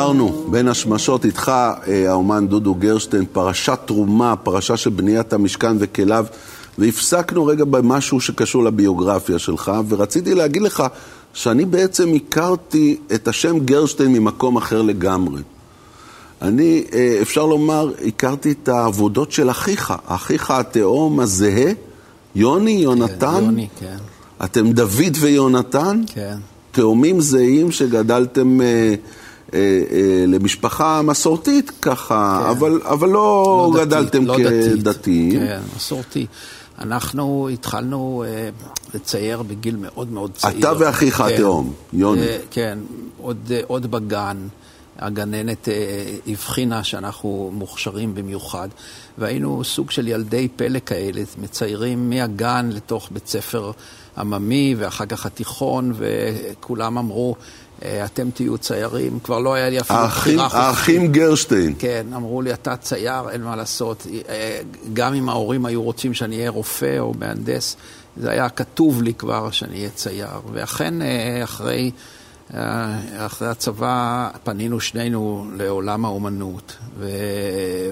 חזרנו 0.05 0.47
בין 0.51 0.69
השמשות 0.69 1.25
איתך, 1.25 1.53
אה, 1.89 2.11
האומן 2.11 2.49
דודו 2.49 2.75
גרשטיין, 2.75 3.25
פרשת 3.33 3.79
תרומה, 3.87 4.37
פרשה 4.37 4.77
של 4.77 4.91
בניית 4.91 5.33
המשכן 5.33 5.77
וכליו, 5.79 6.27
והפסקנו 6.79 7.47
רגע 7.47 7.65
במשהו 7.65 8.21
שקשור 8.21 8.65
לביוגרפיה 8.65 9.39
שלך, 9.39 9.73
ורציתי 9.89 10.35
להגיד 10.35 10.63
לך 10.63 10.83
שאני 11.35 11.65
בעצם 11.65 12.13
הכרתי 12.15 12.97
את 13.15 13.29
השם 13.29 13.59
גרשטיין 13.59 14.13
ממקום 14.13 14.57
אחר 14.57 14.83
לגמרי. 14.83 15.43
אני, 16.43 16.85
אה, 16.93 17.19
אפשר 17.23 17.47
לומר, 17.47 17.91
הכרתי 18.07 18.51
את 18.51 18.69
העבודות 18.69 19.33
של 19.33 19.51
אחיך, 19.51 19.95
אחיך 20.07 20.51
התאום 20.51 21.21
הזהה, 21.21 21.73
יוני, 22.35 22.71
יונתן. 22.71 23.35
כן, 23.39 23.45
יוני, 23.45 23.69
כן. 23.81 23.97
אתם 24.45 24.73
דוד 24.73 25.17
ויונתן? 25.21 26.03
כן. 26.07 26.37
תאומים 26.73 27.21
זהים 27.21 27.73
שגדלתם... 27.73 28.59
אה, 29.55 29.59
אה, 29.91 30.25
למשפחה 30.27 31.03
מסורתית 31.03 31.71
ככה, 31.83 32.41
כן. 32.43 32.51
אבל, 32.51 32.81
אבל 32.85 33.09
לא, 33.09 33.71
לא 33.75 33.85
גדלתם 33.85 34.27
לא 34.27 34.37
כדתיים. 34.37 35.41
כן, 35.41 35.61
מסורתי. 35.77 36.27
אנחנו 36.79 37.49
התחלנו 37.53 38.25
אה, 38.27 38.49
לצייר 38.95 39.43
בגיל 39.43 39.77
מאוד 39.77 40.13
מאוד 40.13 40.31
צעיר. 40.35 40.59
אתה 40.59 40.73
ואחיך 40.79 41.17
כן, 41.17 41.25
התאום, 41.25 41.73
יוני. 41.93 42.21
אה, 42.21 42.39
כן, 42.51 42.79
עוד, 43.19 43.39
אה, 43.51 43.61
עוד 43.67 43.91
בגן. 43.91 44.37
הגננת 44.99 45.69
אה, 45.69 45.75
הבחינה 46.27 46.85
שאנחנו 46.85 47.51
מוכשרים 47.55 48.15
במיוחד, 48.15 48.69
והיינו 49.19 49.65
סוג 49.65 49.91
של 49.91 50.09
ילדי 50.09 50.49
פלא 50.57 50.79
כאלה, 50.87 51.23
מציירים 51.39 52.11
מהגן 52.11 52.71
לתוך 52.73 53.09
בית 53.11 53.27
ספר 53.27 53.71
עממי, 54.19 54.75
ואחר 54.79 55.07
כך 55.07 55.27
התיכון, 55.27 55.93
וכולם 55.97 56.99
אמרו, 56.99 57.37
אתם 57.83 58.31
תהיו 58.31 58.59
ציירים, 58.59 59.19
כבר 59.21 59.39
לא 59.39 59.55
היה 59.55 59.71
לי 59.71 59.81
אפילו 59.81 59.99
בחירה 60.07 60.45
חופשית. 60.45 60.61
האחים 60.65 61.13
גרשטיין. 61.13 61.75
כן, 61.79 62.07
אמרו 62.17 62.43
לי, 62.43 62.53
אתה 62.53 62.77
צייר, 62.77 63.31
אין 63.31 63.43
מה 63.43 63.57
לעשות. 63.57 64.07
אה, 64.29 64.61
גם 64.93 65.15
אם 65.15 65.29
ההורים 65.29 65.67
היו 65.67 65.83
רוצים 65.83 66.15
שאני 66.15 66.37
אהיה 66.37 66.51
רופא 66.51 66.99
או 66.99 67.15
מהנדס, 67.19 67.77
זה 68.17 68.31
היה 68.31 68.49
כתוב 68.49 69.03
לי 69.03 69.15
כבר 69.15 69.51
שאני 69.51 69.77
אהיה 69.77 69.91
צייר. 69.91 70.41
ואכן, 70.53 70.95
אחרי... 71.45 71.91
אחרי 73.17 73.49
הצבא 73.49 74.29
פנינו 74.45 74.81
שנינו 74.81 75.47
לעולם 75.57 76.05
האומנות, 76.05 76.77
ו... 76.99 77.09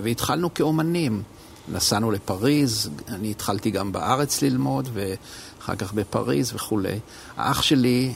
והתחלנו 0.03 0.55
כאומנים. 0.55 1.23
נסענו 1.69 2.11
לפריז, 2.11 2.91
אני 3.09 3.31
התחלתי 3.31 3.71
גם 3.71 3.93
בארץ 3.93 4.43
ללמוד, 4.43 4.89
ואחר 4.93 5.75
כך 5.75 5.93
בפריז 5.93 6.53
וכולי. 6.55 6.99
האח 7.37 7.63
שלי, 7.63 8.13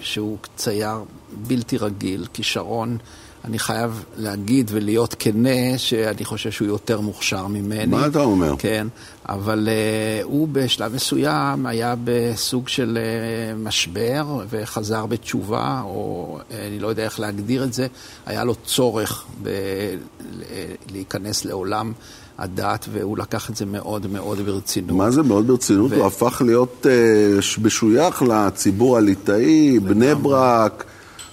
שהוא 0.00 0.38
צייר 0.56 1.04
בלתי 1.32 1.78
רגיל, 1.78 2.26
כישרון 2.32 2.98
אני 3.44 3.58
חייב 3.58 4.04
להגיד 4.16 4.70
ולהיות 4.74 5.14
כנה 5.18 5.78
שאני 5.78 6.24
חושב 6.24 6.50
שהוא 6.50 6.68
יותר 6.68 7.00
מוכשר 7.00 7.46
ממני. 7.46 7.86
מה 7.86 8.06
אתה 8.06 8.22
אומר? 8.22 8.54
כן, 8.58 8.86
אבל 9.28 9.68
uh, 9.68 10.24
הוא 10.24 10.48
בשלב 10.52 10.94
מסוים 10.94 11.66
היה 11.66 11.94
בסוג 12.04 12.68
של 12.68 12.98
uh, 12.98 13.58
משבר 13.58 14.44
וחזר 14.48 15.06
בתשובה, 15.06 15.82
או 15.84 16.38
uh, 16.38 16.54
אני 16.68 16.78
לא 16.78 16.88
יודע 16.88 17.02
איך 17.04 17.20
להגדיר 17.20 17.64
את 17.64 17.72
זה, 17.72 17.86
היה 18.26 18.44
לו 18.44 18.54
צורך 18.54 19.24
ב- 19.42 19.96
להיכנס 20.92 21.44
לעולם. 21.44 21.92
הדת, 22.40 22.86
והוא 22.92 23.18
לקח 23.18 23.50
את 23.50 23.56
זה 23.56 23.66
מאוד 23.66 24.06
מאוד 24.06 24.38
ברצינות. 24.40 24.96
מה 24.96 25.10
זה 25.10 25.22
מאוד 25.22 25.46
ברצינות? 25.46 25.90
ו... 25.90 25.94
הוא 25.94 26.06
הפך 26.06 26.42
להיות 26.44 26.86
uh, 26.86 27.60
משוייך 27.62 28.22
לציבור 28.22 28.96
הליטאי, 28.96 29.78
בני 29.78 30.14
ברק. 30.14 30.84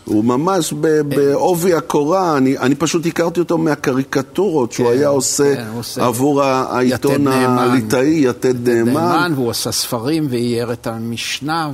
הוא 0.05 0.23
ממש 0.23 0.73
בעובי 1.07 1.73
הקורה, 1.73 2.37
אני, 2.37 2.57
אני 2.57 2.75
פשוט 2.75 3.05
הכרתי 3.05 3.39
אותו 3.39 3.57
מהקריקטורות 3.57 4.71
שהוא 4.71 4.87
כן, 4.87 4.93
היה 4.97 5.07
עושה, 5.07 5.55
כן, 5.55 5.67
עושה 5.75 6.05
עבור 6.05 6.43
העיתון 6.43 7.27
הליטאי, 7.27 8.27
יתד 8.27 8.69
נאמן. 8.69 8.93
נאמן, 8.93 9.31
והוא 9.35 9.49
עשה 9.49 9.71
ספרים 9.71 10.27
ואייר 10.29 10.73
את 10.73 10.87
המשנה, 10.87 11.71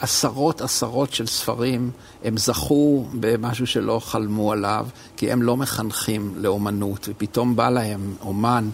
ועשרות 0.00 0.60
עשרות 0.60 1.12
של 1.12 1.26
ספרים, 1.26 1.90
הם 2.24 2.36
זכו 2.36 3.06
במשהו 3.20 3.66
שלא 3.66 4.00
חלמו 4.04 4.52
עליו, 4.52 4.86
כי 5.16 5.32
הם 5.32 5.42
לא 5.42 5.56
מחנכים 5.56 6.34
לאומנות, 6.36 7.08
ופתאום 7.10 7.56
בא 7.56 7.70
להם 7.70 8.14
אומן 8.22 8.68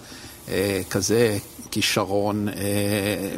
אה, 0.48 0.80
כזה 0.90 1.38
כישרון 1.70 2.48
אה, 2.48 2.54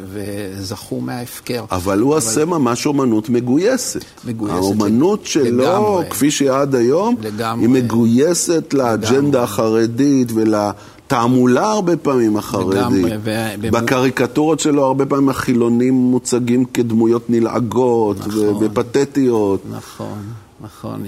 וזכו 0.05 1.01
מההפקר. 1.01 1.65
אבל 1.71 1.99
הוא 1.99 2.15
עושה 2.15 2.43
אבל... 2.43 2.49
ממש 2.49 2.85
אומנות 2.85 3.29
מגויסת. 3.29 4.05
מגויסת. 4.25 4.55
האומנות 4.55 5.25
שלו, 5.25 5.63
לגמרי. 5.63 6.05
כפי 6.09 6.31
שהיא 6.31 6.51
עד 6.51 6.75
היום, 6.75 7.15
לגמרי. 7.21 7.65
היא 7.65 7.69
מגויסת 7.69 8.73
לאג'נדה 8.73 9.43
החרדית 9.43 10.31
ול... 10.35 10.55
תעמולה 11.07 11.71
הרבה 11.71 11.97
פעמים 11.97 12.37
החרדית. 12.37 12.73
לגמרי. 12.73 13.69
בקריקטורות 13.71 14.59
שלו 14.59 14.85
הרבה 14.85 15.05
פעמים 15.05 15.29
החילונים 15.29 15.93
מוצגים 15.93 16.65
כדמויות 16.65 17.29
נלעגות 17.29 18.17
נכון, 18.19 18.57
ופתטיות. 18.59 19.61
נכון, 19.69 20.23
נכון. 20.61 21.03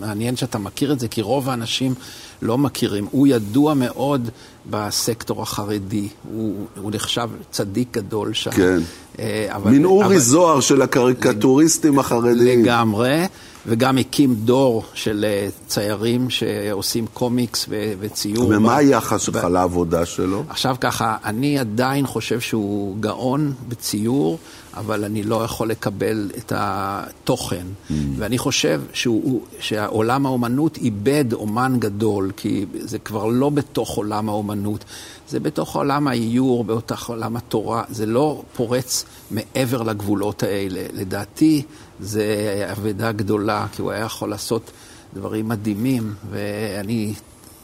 מעניין 0.00 0.36
שאתה 0.36 0.58
מכיר 0.58 0.92
את 0.92 1.00
זה, 1.00 1.08
כי 1.08 1.22
רוב 1.22 1.48
האנשים 1.48 1.94
לא 2.42 2.58
מכירים. 2.58 3.06
הוא 3.10 3.26
ידוע 3.26 3.74
מאוד 3.74 4.28
בסקטור 4.70 5.42
החרדי, 5.42 6.08
הוא, 6.34 6.66
הוא 6.82 6.90
נחשב 6.94 7.28
צדיק 7.50 7.88
גדול 7.92 8.32
שם. 8.32 8.50
כן. 8.50 8.78
אה, 9.18 9.46
אבל, 9.48 9.70
מין 9.70 9.84
אורי 9.84 10.06
אבל, 10.06 10.18
זוהר 10.18 10.60
של 10.60 10.82
הקריקטוריסטים 10.82 11.98
החרדיים. 11.98 12.62
לגמרי, 12.62 13.26
וגם 13.66 13.98
הקים 13.98 14.34
דור 14.34 14.84
של 14.94 15.24
אה, 15.28 15.48
ציירים 15.66 16.30
שעושים 16.30 17.06
קומיקס 17.06 17.66
וציור. 18.00 18.48
ומה 18.48 18.76
היחס 18.76 19.22
שלך 19.22 19.44
לעבודה 19.44 20.06
שלו? 20.06 20.44
עכשיו 20.48 20.76
ככה, 20.80 21.16
אני 21.24 21.58
עדיין 21.58 22.06
חושב 22.06 22.40
שהוא 22.40 22.96
גאון 23.00 23.52
בציור. 23.68 24.38
אבל 24.76 25.04
אני 25.04 25.22
לא 25.22 25.44
יכול 25.44 25.70
לקבל 25.70 26.30
את 26.38 26.52
התוכן. 26.56 27.66
Mm. 27.66 27.92
ואני 28.16 28.38
חושב 28.38 28.82
שהוא, 28.92 29.40
שהעולם 29.60 30.26
האומנות 30.26 30.76
איבד 30.76 31.32
אומן 31.32 31.76
גדול, 31.78 32.30
כי 32.36 32.66
זה 32.80 32.98
כבר 32.98 33.26
לא 33.26 33.50
בתוך 33.50 33.96
עולם 33.96 34.28
האומנות, 34.28 34.84
זה 35.28 35.40
בתוך 35.40 35.76
עולם 35.76 36.08
האיור, 36.08 36.64
בתוך 36.64 37.08
עולם 37.08 37.36
התורה, 37.36 37.84
זה 37.88 38.06
לא 38.06 38.42
פורץ 38.56 39.04
מעבר 39.30 39.82
לגבולות 39.82 40.42
האלה. 40.42 40.80
לדעתי, 40.92 41.62
זה 42.00 42.24
אבדה 42.72 43.12
גדולה, 43.12 43.66
כי 43.72 43.82
הוא 43.82 43.90
היה 43.90 44.04
יכול 44.04 44.30
לעשות 44.30 44.70
דברים 45.14 45.48
מדהימים, 45.48 46.14
ואני 46.30 47.14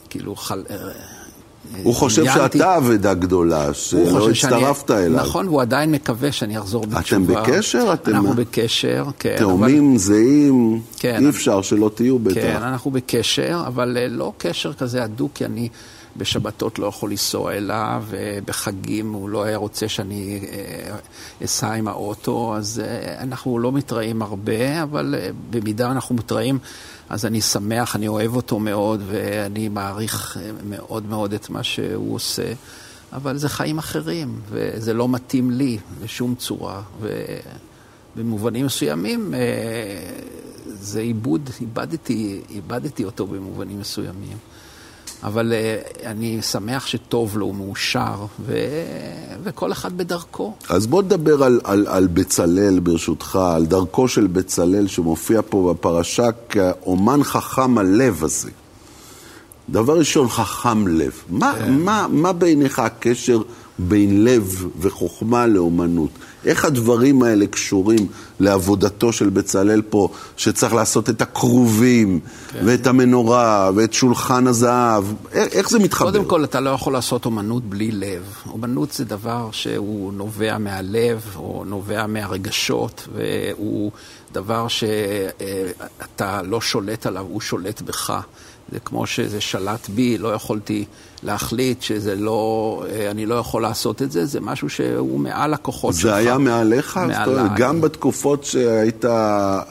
כאילו 0.09 0.35
חל... 0.35 0.63
הוא 1.83 1.95
חושב 1.95 2.25
שאתה 2.25 2.77
אבדה 2.77 3.13
גדולה, 3.13 3.73
שלא 3.73 4.29
הצטרפת 4.29 4.87
שאני... 4.87 5.05
אליו. 5.05 5.21
נכון, 5.21 5.47
והוא 5.47 5.61
עדיין 5.61 5.91
מקווה 5.91 6.31
שאני 6.31 6.59
אחזור 6.59 6.85
בתשובה. 6.85 6.99
אתם 6.99 7.51
בקשר? 7.51 7.93
אתם... 7.93 8.15
אנחנו 8.15 8.33
בקשר, 8.33 9.05
כן. 9.19 9.35
תאומים, 9.37 9.89
אבל... 9.89 9.97
זהים, 9.97 10.81
כן, 10.99 11.23
אי 11.23 11.29
אפשר 11.29 11.61
שלא 11.61 11.91
תהיו 11.95 12.19
בטח. 12.19 12.35
כן, 12.35 12.55
אנחנו 12.55 12.91
בקשר, 12.91 13.63
אבל 13.67 13.97
אה, 13.97 14.07
לא 14.07 14.33
קשר 14.37 14.73
כזה 14.73 15.03
הדוק, 15.03 15.31
כי 15.35 15.45
אני 15.45 15.69
בשבתות 16.17 16.79
לא 16.79 16.85
יכול 16.85 17.09
לנסוע 17.09 17.53
אליו, 17.53 18.03
ובחגים 18.09 19.11
הוא 19.11 19.29
לא 19.29 19.43
היה 19.43 19.57
רוצה 19.57 19.89
שאני 19.89 20.39
אה, 20.51 20.95
אסע 21.45 21.73
עם 21.73 21.87
האוטו, 21.87 22.55
אז 22.57 22.81
אה, 22.83 23.21
אנחנו 23.21 23.59
לא 23.59 23.71
מתראים 23.71 24.21
הרבה, 24.21 24.83
אבל 24.83 25.15
במידה 25.49 25.91
אנחנו 25.91 26.15
מתראים... 26.15 26.59
אז 27.11 27.25
אני 27.25 27.41
שמח, 27.41 27.95
אני 27.95 28.07
אוהב 28.07 28.35
אותו 28.35 28.59
מאוד, 28.59 29.01
ואני 29.07 29.69
מעריך 29.69 30.37
מאוד 30.63 31.05
מאוד 31.05 31.33
את 31.33 31.49
מה 31.49 31.63
שהוא 31.63 32.15
עושה, 32.15 32.53
אבל 33.13 33.37
זה 33.37 33.49
חיים 33.49 33.77
אחרים, 33.77 34.41
וזה 34.49 34.93
לא 34.93 35.09
מתאים 35.09 35.51
לי 35.51 35.77
בשום 36.01 36.35
צורה. 36.35 36.81
ובמובנים 38.15 38.65
מסוימים 38.65 39.33
אה, 39.33 39.39
זה 40.65 40.99
עיבוד, 40.99 41.49
איבדתי, 41.61 42.41
איבדתי 42.49 43.03
אותו 43.03 43.27
במובנים 43.27 43.79
מסוימים. 43.79 44.37
אבל 45.23 45.53
uh, 45.53 46.05
אני 46.05 46.41
שמח 46.41 46.87
שטוב 46.87 47.37
לו, 47.37 47.45
הוא 47.45 47.55
מאושר, 47.55 48.25
ו... 48.45 48.57
וכל 49.43 49.71
אחד 49.71 49.97
בדרכו. 49.97 50.53
אז 50.69 50.87
בוא 50.87 51.03
נדבר 51.03 51.43
על, 51.43 51.59
על, 51.63 51.87
על 51.87 52.07
בצלאל, 52.07 52.79
ברשותך, 52.79 53.39
על 53.55 53.65
דרכו 53.65 54.07
של 54.07 54.27
בצלאל 54.27 54.87
שמופיע 54.87 55.41
פה 55.49 55.73
בפרשה 55.73 56.31
כאומן 56.49 57.23
חכם 57.23 57.77
הלב 57.77 58.23
הזה. 58.23 58.49
דבר 59.69 59.97
ראשון, 59.97 60.29
חכם 60.29 60.87
לב. 60.87 61.11
מה, 61.29 61.53
כן. 61.57 61.73
מה, 61.73 62.07
מה 62.09 62.33
בעיניך 62.33 62.79
הקשר 62.79 63.41
בין 63.79 64.23
לב 64.23 64.65
וחוכמה 64.79 65.47
לאומנות? 65.47 66.09
איך 66.45 66.65
הדברים 66.65 67.23
האלה 67.23 67.47
קשורים 67.47 68.07
לעבודתו 68.39 69.13
של 69.13 69.29
בצלאל 69.29 69.81
פה, 69.81 70.09
שצריך 70.37 70.73
לעשות 70.73 71.09
את 71.09 71.21
הכרובים, 71.21 72.19
כן. 72.51 72.59
ואת 72.65 72.87
המנורה, 72.87 73.71
ואת 73.75 73.93
שולחן 73.93 74.47
הזהב? 74.47 75.03
איך 75.33 75.69
זה 75.69 75.79
מתחבר? 75.79 76.11
קודם 76.11 76.25
כל, 76.25 76.43
אתה 76.43 76.59
לא 76.59 76.69
יכול 76.69 76.93
לעשות 76.93 77.25
אומנות 77.25 77.63
בלי 77.63 77.91
לב. 77.91 78.23
אומנות 78.51 78.91
זה 78.91 79.05
דבר 79.05 79.49
שהוא 79.51 80.13
נובע 80.13 80.57
מהלב, 80.57 81.21
או 81.35 81.63
נובע 81.67 82.07
מהרגשות, 82.07 83.07
והוא 83.15 83.91
דבר 84.31 84.67
שאתה 84.67 86.41
לא 86.41 86.61
שולט 86.61 87.05
עליו, 87.05 87.25
הוא 87.29 87.41
שולט 87.41 87.81
בך. 87.81 88.13
זה 88.71 88.79
כמו 88.79 89.07
שזה 89.07 89.41
שלט 89.41 89.89
בי, 89.89 90.17
לא 90.17 90.33
יכולתי 90.33 90.85
להחליט 91.23 91.81
שזה 91.81 92.15
לא, 92.15 92.83
אה, 92.89 93.11
אני 93.11 93.25
לא 93.25 93.35
יכול 93.35 93.61
לעשות 93.61 94.01
את 94.01 94.11
זה, 94.11 94.25
זה 94.25 94.41
משהו 94.41 94.69
שהוא 94.69 95.19
מעל 95.19 95.53
הכוחות 95.53 95.93
זה 95.93 96.01
שלך. 96.01 96.11
זה 96.11 96.15
היה 96.15 96.37
מעליך? 96.37 96.97
מעליי. 96.97 97.49
גם 97.55 97.81
בתקופות 97.81 98.43
שהיית 98.43 99.05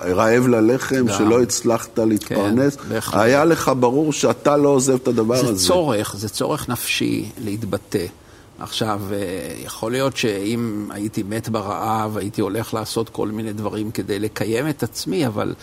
רעב 0.05 0.47
ללחם, 0.47 1.07
גם. 1.07 1.19
שלא 1.19 1.43
הצלחת 1.43 1.99
להתפרנס, 1.99 2.77
כן, 2.77 2.99
היה 3.13 3.45
לך 3.45 3.71
ברור 3.81 4.13
שאתה 4.13 4.57
לא 4.57 4.69
עוזב 4.69 4.95
את 4.95 5.09
הדבר 5.09 5.37
זה 5.37 5.43
הזה. 5.43 5.55
זה 5.55 5.69
צורך, 5.69 6.15
זה 6.19 6.29
צורך 6.29 6.69
נפשי 6.69 7.29
להתבטא. 7.39 8.07
עכשיו, 8.61 9.01
יכול 9.65 9.93
להיות 9.93 10.17
שאם 10.17 10.89
הייתי 10.91 11.23
מת 11.23 11.49
ברעב, 11.49 12.17
הייתי 12.17 12.41
הולך 12.41 12.75
לעשות 12.75 13.09
כל 13.09 13.29
מיני 13.29 13.53
דברים 13.53 13.91
כדי 13.91 14.19
לקיים 14.19 14.69
את 14.69 14.83
עצמי, 14.83 15.27
אבל 15.27 15.55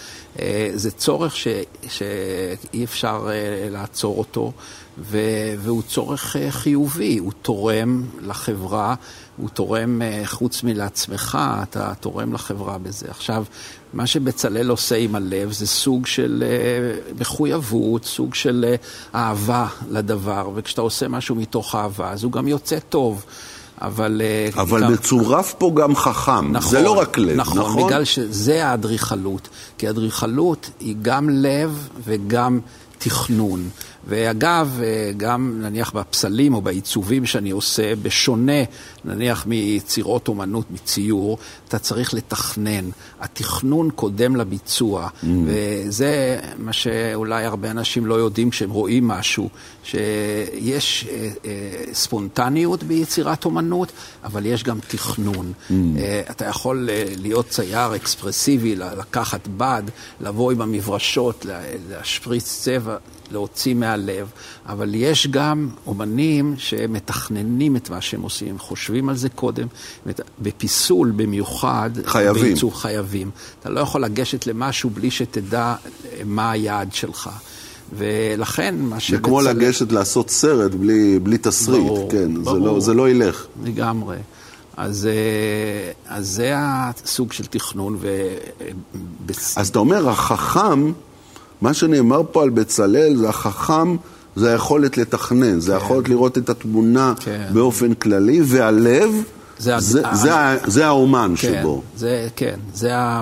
זה 0.73 0.91
צורך 0.91 1.35
ש, 1.35 1.47
שאי 1.87 2.83
אפשר 2.83 3.29
לעצור 3.71 4.19
אותו. 4.19 4.51
והוא 4.99 5.81
צורך 5.87 6.35
אה, 6.35 6.51
חיובי, 6.51 7.17
הוא 7.17 7.31
תורם 7.41 8.03
לחברה, 8.21 8.95
הוא 9.37 9.49
תורם 9.49 10.01
אה, 10.01 10.21
חוץ 10.25 10.63
מלעצמך, 10.63 11.37
אתה 11.63 11.93
תורם 11.99 12.33
לחברה 12.33 12.77
בזה. 12.77 13.05
עכשיו, 13.09 13.43
מה 13.93 14.07
שבצלאל 14.07 14.69
עושה 14.69 14.95
עם 14.95 15.15
הלב 15.15 15.51
זה 15.51 15.67
סוג 15.67 16.05
של 16.05 16.43
אה, 16.47 17.13
מחויבות, 17.19 18.05
סוג 18.05 18.35
של 18.35 18.75
אהבה 19.15 19.67
לדבר, 19.89 20.49
וכשאתה 20.55 20.81
עושה 20.81 21.07
משהו 21.07 21.35
מתוך 21.35 21.75
אהבה, 21.75 22.11
אז 22.11 22.23
הוא 22.23 22.31
גם 22.31 22.47
יוצא 22.47 22.79
טוב. 22.79 23.25
אבל... 23.81 24.21
אבל 24.55 24.83
גם... 24.83 24.93
מצורף 24.93 25.53
פה 25.57 25.71
גם 25.75 25.95
חכם, 25.95 26.51
נכון, 26.51 26.71
זה 26.71 26.81
לא 26.81 26.91
רק 26.91 27.17
לב, 27.17 27.37
נכון? 27.37 27.57
נכון, 27.57 27.85
בגלל 27.85 28.03
שזה 28.03 28.67
האדריכלות. 28.67 29.49
כי 29.77 29.89
אדריכלות 29.89 30.69
היא 30.79 30.95
גם 31.01 31.29
לב 31.29 31.89
וגם 32.03 32.59
תכנון. 32.97 33.69
ואגב, 34.07 34.79
אה, 34.83 35.11
גם 35.17 35.61
נניח 35.61 35.91
בפסלים 35.91 36.53
או 36.53 36.61
בעיצובים 36.61 37.25
שאני 37.25 37.51
עושה, 37.51 37.95
בשונה 37.95 38.63
נניח 39.05 39.45
מיצירות 39.45 40.27
אומנות, 40.27 40.71
מציור, 40.71 41.37
אתה 41.67 41.79
צריך 41.79 42.13
לתכנן. 42.13 42.89
התכנון 43.21 43.89
קודם 43.91 44.35
לביצוע, 44.35 45.07
mm. 45.07 45.25
וזה 45.45 46.39
מה 46.57 46.73
שאולי 46.73 47.45
הרבה 47.45 47.71
אנשים 47.71 48.05
לא 48.05 48.15
יודעים 48.15 48.49
כשהם 48.49 48.69
רואים 48.69 49.07
משהו, 49.07 49.49
שיש 49.83 51.07
אה, 51.09 51.29
אה, 51.45 51.93
ספונטניות 51.93 52.83
ביצירת 52.83 53.45
אומנות, 53.45 53.91
אבל 54.23 54.45
יש 54.45 54.63
גם 54.63 54.79
תכנון. 54.87 55.53
Mm. 55.69 55.73
אתה 56.31 56.45
יכול 56.45 56.89
להיות 57.17 57.49
צייר 57.49 57.95
אקספרסיבי, 57.95 58.75
לקחת 58.75 59.47
בד, 59.57 59.83
לבוא 60.21 60.51
עם 60.51 60.61
המברשות, 60.61 61.45
להשפריץ 61.89 62.59
צבע. 62.61 62.97
להוציא 63.31 63.73
מהלב, 63.73 64.27
אבל 64.65 64.95
יש 64.95 65.27
גם 65.27 65.69
אומנים 65.87 66.55
שמתכננים 66.57 67.75
את 67.75 67.89
מה 67.89 68.01
שהם 68.01 68.21
עושים, 68.21 68.59
חושבים 68.59 69.09
על 69.09 69.15
זה 69.15 69.29
קודם, 69.29 69.67
בפיסול 70.41 71.11
במיוחד, 71.15 71.89
חייבים. 72.05 72.43
בעיצוב 72.43 72.73
חייבים. 72.73 73.31
אתה 73.59 73.69
לא 73.69 73.79
יכול 73.79 74.03
לגשת 74.03 74.47
למשהו 74.47 74.89
בלי 74.89 75.11
שתדע 75.11 75.75
מה 76.25 76.51
היעד 76.51 76.93
שלך. 76.93 77.29
ולכן 77.97 78.75
מה 78.79 78.99
שבצלאל... 78.99 79.19
זה 79.19 79.23
כמו 79.23 79.41
לגשת 79.41 79.91
לעשות 79.91 80.29
סרט 80.29 80.71
בלי, 80.71 81.19
בלי 81.19 81.37
תסריט, 81.37 81.83
ברור, 81.83 82.11
כן, 82.11 82.43
ברור, 82.43 82.59
זה, 82.59 82.65
לא, 82.65 82.79
זה 82.79 82.93
לא 82.93 83.09
ילך. 83.09 83.45
לגמרי. 83.63 84.17
אז, 84.77 85.07
אה, 85.07 86.15
אז 86.15 86.27
זה 86.27 86.51
הסוג 86.55 87.31
של 87.31 87.45
תכנון. 87.45 87.97
ו... 87.99 88.07
אז 89.55 89.69
אתה 89.69 89.79
אומר, 89.79 90.09
החכם... 90.09 90.91
מה 91.61 91.73
שנאמר 91.73 92.21
פה 92.31 92.43
על 92.43 92.49
בצלאל 92.49 93.15
זה 93.15 93.29
החכם, 93.29 93.95
זה 94.35 94.51
היכולת 94.51 94.97
לתכנן, 94.97 95.53
כן. 95.53 95.59
זה 95.59 95.73
היכולת 95.73 96.09
לראות 96.09 96.37
את 96.37 96.49
התמונה 96.49 97.13
כן. 97.19 97.47
באופן 97.53 97.93
כללי, 97.93 98.41
והלב... 98.45 99.11
זה, 99.59 99.79
זה, 99.79 100.01
זה, 100.01 100.15
זה, 100.15 100.31
זה 100.67 100.85
האומן 100.85 101.33
כן, 101.37 101.59
שבו. 101.61 101.81
זה, 101.95 102.27
כן, 102.35 102.59
זה 102.73 102.97
ה, 102.97 103.21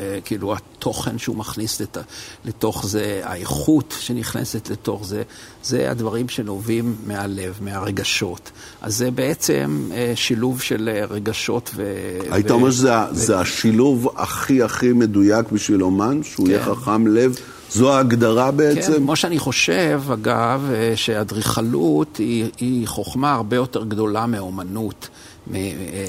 אה, 0.00 0.18
כאילו 0.24 0.54
התוכן 0.54 1.18
שהוא 1.18 1.36
מכניס 1.36 1.80
לת, 1.80 1.98
לתוך 2.44 2.86
זה, 2.86 3.20
האיכות 3.22 3.94
שנכנסת 4.00 4.70
לתוך 4.70 5.06
זה, 5.06 5.22
זה 5.64 5.90
הדברים 5.90 6.28
שנובעים 6.28 6.96
מהלב, 7.06 7.58
מהרגשות. 7.60 8.50
אז 8.82 8.96
זה 8.96 9.10
בעצם 9.10 9.88
אה, 9.92 10.12
שילוב 10.14 10.60
של 10.60 10.90
אה, 10.92 11.04
רגשות 11.04 11.70
ו... 11.74 11.82
היית 12.30 12.50
ו... 12.50 12.54
אומר 12.54 12.70
שזה 12.70 13.36
ו... 13.36 13.40
השילוב 13.40 14.08
הכי 14.16 14.62
הכי 14.62 14.92
מדויק 14.92 15.52
בשביל 15.52 15.82
אומן, 15.82 16.22
שהוא 16.22 16.46
כן. 16.46 16.52
יהיה 16.52 16.64
חכם 16.64 17.06
לב. 17.06 17.36
זו 17.72 17.92
ההגדרה 17.92 18.50
בעצם? 18.50 18.92
כן, 18.92 18.98
כמו 18.98 19.16
שאני 19.16 19.38
חושב, 19.38 20.02
אגב, 20.12 20.70
אה, 20.74 20.92
שאדריכלות 20.96 22.16
היא, 22.16 22.50
היא 22.58 22.86
חוכמה 22.86 23.34
הרבה 23.34 23.56
יותר 23.56 23.84
גדולה 23.84 24.26
מאומנות. 24.26 25.08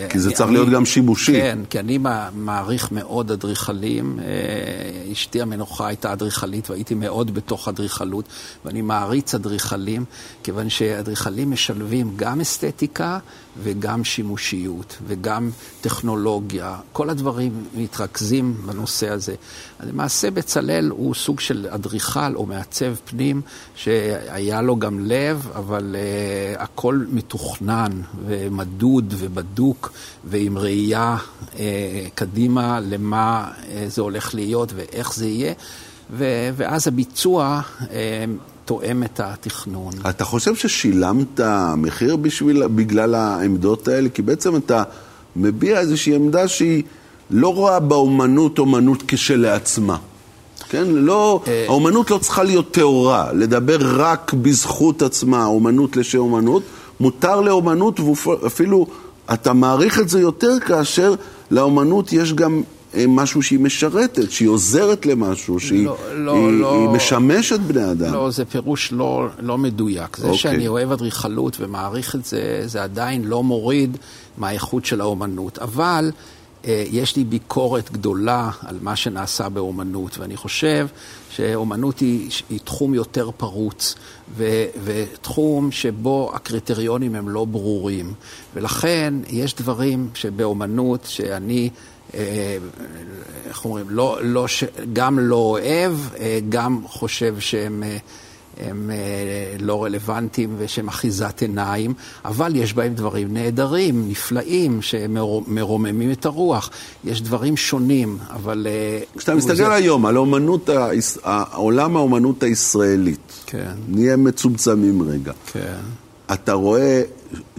כי 0.09 0.19
זה 0.19 0.31
צריך 0.31 0.51
להיות 0.51 0.69
גם 0.69 0.85
שיבושי. 0.85 1.33
כן, 1.33 1.59
כי 1.69 1.79
אני 1.79 1.99
מעריך 2.33 2.91
מאוד 2.91 3.31
אדריכלים. 3.31 4.19
אה, 4.19 5.11
אשתי 5.11 5.41
המנוחה 5.41 5.87
הייתה 5.87 6.13
אדריכלית 6.13 6.69
והייתי 6.69 6.95
מאוד 6.95 7.33
בתוך 7.33 7.67
אדריכלות, 7.67 8.25
ואני 8.65 8.81
מעריץ 8.81 9.35
אדריכלים, 9.35 10.05
כיוון 10.43 10.69
שאדריכלים 10.69 11.51
משלבים 11.51 12.13
גם 12.15 12.41
אסתטיקה 12.41 13.19
וגם 13.63 14.03
שימושיות 14.03 14.97
וגם 15.07 15.49
טכנולוגיה. 15.81 16.75
כל 16.91 17.09
הדברים 17.09 17.63
מתרכזים 17.75 18.53
בנושא 18.65 19.09
הזה. 19.09 19.35
למעשה 19.83 20.31
בצלאל 20.31 20.89
הוא 20.89 21.15
סוג 21.15 21.39
של 21.39 21.67
אדריכל 21.69 22.35
או 22.35 22.45
מעצב 22.45 22.95
פנים 23.05 23.41
שהיה 23.75 24.61
לו 24.61 24.79
גם 24.79 24.99
לב, 24.99 25.47
אבל 25.55 25.95
uh, 25.95 26.61
הכל 26.61 27.05
מתוכנן 27.11 27.91
ומדוד 28.25 29.13
ובדוק 29.23 29.91
ועם 30.25 30.57
ראייה 30.57 31.17
uh, 31.17 31.57
קדימה 32.15 32.79
למה 32.79 33.51
uh, 33.51 33.67
זה 33.87 34.01
הולך 34.01 34.35
להיות 34.35 34.73
ואיך 34.75 35.15
זה 35.15 35.27
יהיה. 35.27 35.53
ו- 36.11 36.49
ואז 36.55 36.87
הביצוע 36.87 37.61
uh, 37.79 37.83
תואם 38.65 39.03
את 39.03 39.19
התכנון. 39.19 39.93
אתה 40.09 40.25
חושב 40.25 40.55
ששילמת 40.55 41.39
מחיר 41.77 42.15
בשביל, 42.15 42.67
בגלל 42.67 43.15
העמדות 43.15 43.87
האלה? 43.87 44.09
כי 44.09 44.21
בעצם 44.21 44.55
אתה 44.55 44.83
מביע 45.35 45.79
איזושהי 45.79 46.15
עמדה 46.15 46.47
שהיא 46.47 46.83
לא 47.31 47.53
רואה 47.53 47.79
באומנות 47.79 48.59
אומנות 48.59 49.03
כשלעצמה. 49.07 49.97
כן? 50.69 50.87
לא, 50.87 51.41
אה, 51.47 51.65
האומנות 51.67 52.11
לא 52.11 52.17
צריכה 52.17 52.43
להיות 52.43 52.71
טהורה, 52.71 53.33
לדבר 53.33 53.77
רק 54.01 54.33
בזכות 54.33 55.01
עצמה, 55.01 55.45
אומנות 55.45 55.97
לשם 55.97 56.17
אומנות. 56.17 56.63
מותר 56.99 57.41
לאומנות, 57.41 57.99
ואפילו 57.99 58.87
אתה 59.33 59.53
מעריך 59.53 59.99
את 59.99 60.09
זה 60.09 60.19
יותר 60.21 60.59
כאשר 60.65 61.13
לאומנות 61.51 62.13
יש 62.13 62.33
גם 62.33 62.61
אה, 62.95 63.05
משהו 63.07 63.41
שהיא 63.41 63.59
משרתת, 63.59 64.31
שהיא 64.31 64.49
עוזרת 64.49 65.05
למשהו, 65.05 65.59
שהיא 65.59 65.85
לא, 65.85 65.97
לא, 66.13 66.35
היא, 66.35 66.59
לא, 66.59 66.79
היא 66.79 66.89
משמשת 66.89 67.59
בני 67.59 67.91
אדם. 67.91 68.13
לא, 68.13 68.31
זה 68.31 68.45
פירוש 68.45 68.91
לא, 68.91 69.27
לא 69.39 69.57
מדויק. 69.57 70.17
זה. 70.17 70.23
אוקיי. 70.23 70.37
שאני 70.37 70.67
אוהב 70.67 70.91
אדריכלות 70.91 71.57
ומעריך 71.59 72.15
את 72.15 72.25
זה, 72.25 72.63
זה 72.65 72.83
עדיין 72.83 73.23
לא 73.23 73.43
מוריד 73.43 73.97
מהאיכות 74.37 74.85
של 74.85 75.01
האומנות. 75.01 75.59
אבל 75.59 76.11
יש 76.67 77.15
לי 77.15 77.23
ביקורת 77.23 77.91
גדולה 77.91 78.49
על 78.61 78.77
מה 78.81 78.95
שנעשה 78.95 79.49
באומנות, 79.49 80.17
ואני 80.17 80.37
חושב 80.37 80.87
שאומנות 81.29 81.99
היא, 81.99 82.29
היא 82.49 82.59
תחום 82.63 82.93
יותר 82.93 83.29
פרוץ, 83.37 83.95
ו, 84.35 84.65
ותחום 84.83 85.71
שבו 85.71 86.31
הקריטריונים 86.33 87.15
הם 87.15 87.29
לא 87.29 87.45
ברורים. 87.45 88.13
ולכן 88.55 89.13
יש 89.29 89.55
דברים 89.55 90.09
שבאומנות 90.13 91.05
שאני... 91.05 91.69
אה, 92.13 92.57
איך 93.47 93.65
אומרים, 93.65 93.85
לא, 93.89 94.17
לא, 94.21 94.45
גם 94.93 95.19
לא 95.19 95.35
אוהב, 95.35 95.93
אה, 96.19 96.39
גם 96.49 96.81
חושב 96.87 97.39
שהם 97.39 97.83
הם 98.59 98.91
אה, 98.93 98.95
לא 99.59 99.83
רלוונטיים 99.83 100.55
ושהם 100.57 100.87
אחיזת 100.87 101.41
עיניים, 101.41 101.93
אבל 102.25 102.55
יש 102.55 102.73
בהם 102.73 102.93
דברים 102.93 103.33
נהדרים, 103.33 104.09
נפלאים, 104.09 104.81
שמרוממים 104.81 106.11
את 106.11 106.25
הרוח. 106.25 106.69
יש 107.03 107.21
דברים 107.21 107.57
שונים, 107.57 108.17
אבל... 108.29 108.67
כשאתה 109.17 109.35
מסתכל 109.35 109.55
זה... 109.55 109.73
היום 109.73 110.05
על 110.05 110.15
האומנות, 110.15 110.69
עולם 111.53 111.95
האומנות 111.95 112.43
הישראלית, 112.43 113.33
כן. 113.45 113.71
נהיה 113.87 114.17
מצומצמים 114.17 115.01
רגע. 115.01 115.31
כן. 115.51 115.77
אתה 116.33 116.53
רואה 116.53 117.01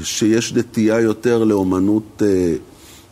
שיש 0.03 0.53
נטייה 0.53 1.01
יותר 1.01 1.45
לאומנות 1.45 2.23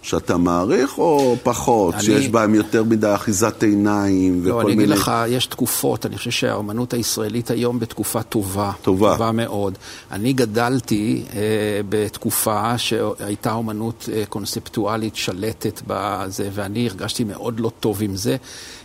שאתה 0.02 0.36
מעריך 0.36 0.98
או 0.98 1.36
פחות? 1.42 1.94
אני... 1.94 2.02
שיש 2.02 2.28
בהם 2.28 2.54
יותר 2.54 2.84
מדי 2.84 3.14
אחיזת 3.14 3.62
עיניים 3.62 4.40
וכל 4.40 4.48
מיני... 4.48 4.52
לא, 4.52 4.60
אני 4.60 4.72
אגיד 4.72 4.88
לך, 4.88 5.12
יש 5.28 5.46
תקופות, 5.46 6.06
אני 6.06 6.16
חושב 6.16 6.30
שהאומנות 6.30 6.94
הישראלית 6.94 7.50
היום 7.50 7.78
בתקופה 7.78 8.22
טובה. 8.22 8.72
טובה. 8.82 9.12
טובה 9.12 9.32
מאוד. 9.32 9.78
אני 10.10 10.32
גדלתי 10.32 11.24
אה, 11.34 11.40
בתקופה 11.88 12.78
שהייתה 12.78 13.52
אומנות 13.52 14.08
אה, 14.12 14.22
קונספטואלית 14.28 15.16
שלטת 15.16 15.82
בזה, 15.86 16.48
ואני 16.52 16.88
הרגשתי 16.88 17.24
מאוד 17.24 17.60
לא 17.60 17.70
טוב 17.80 18.02
עם 18.02 18.16
זה. 18.16 18.36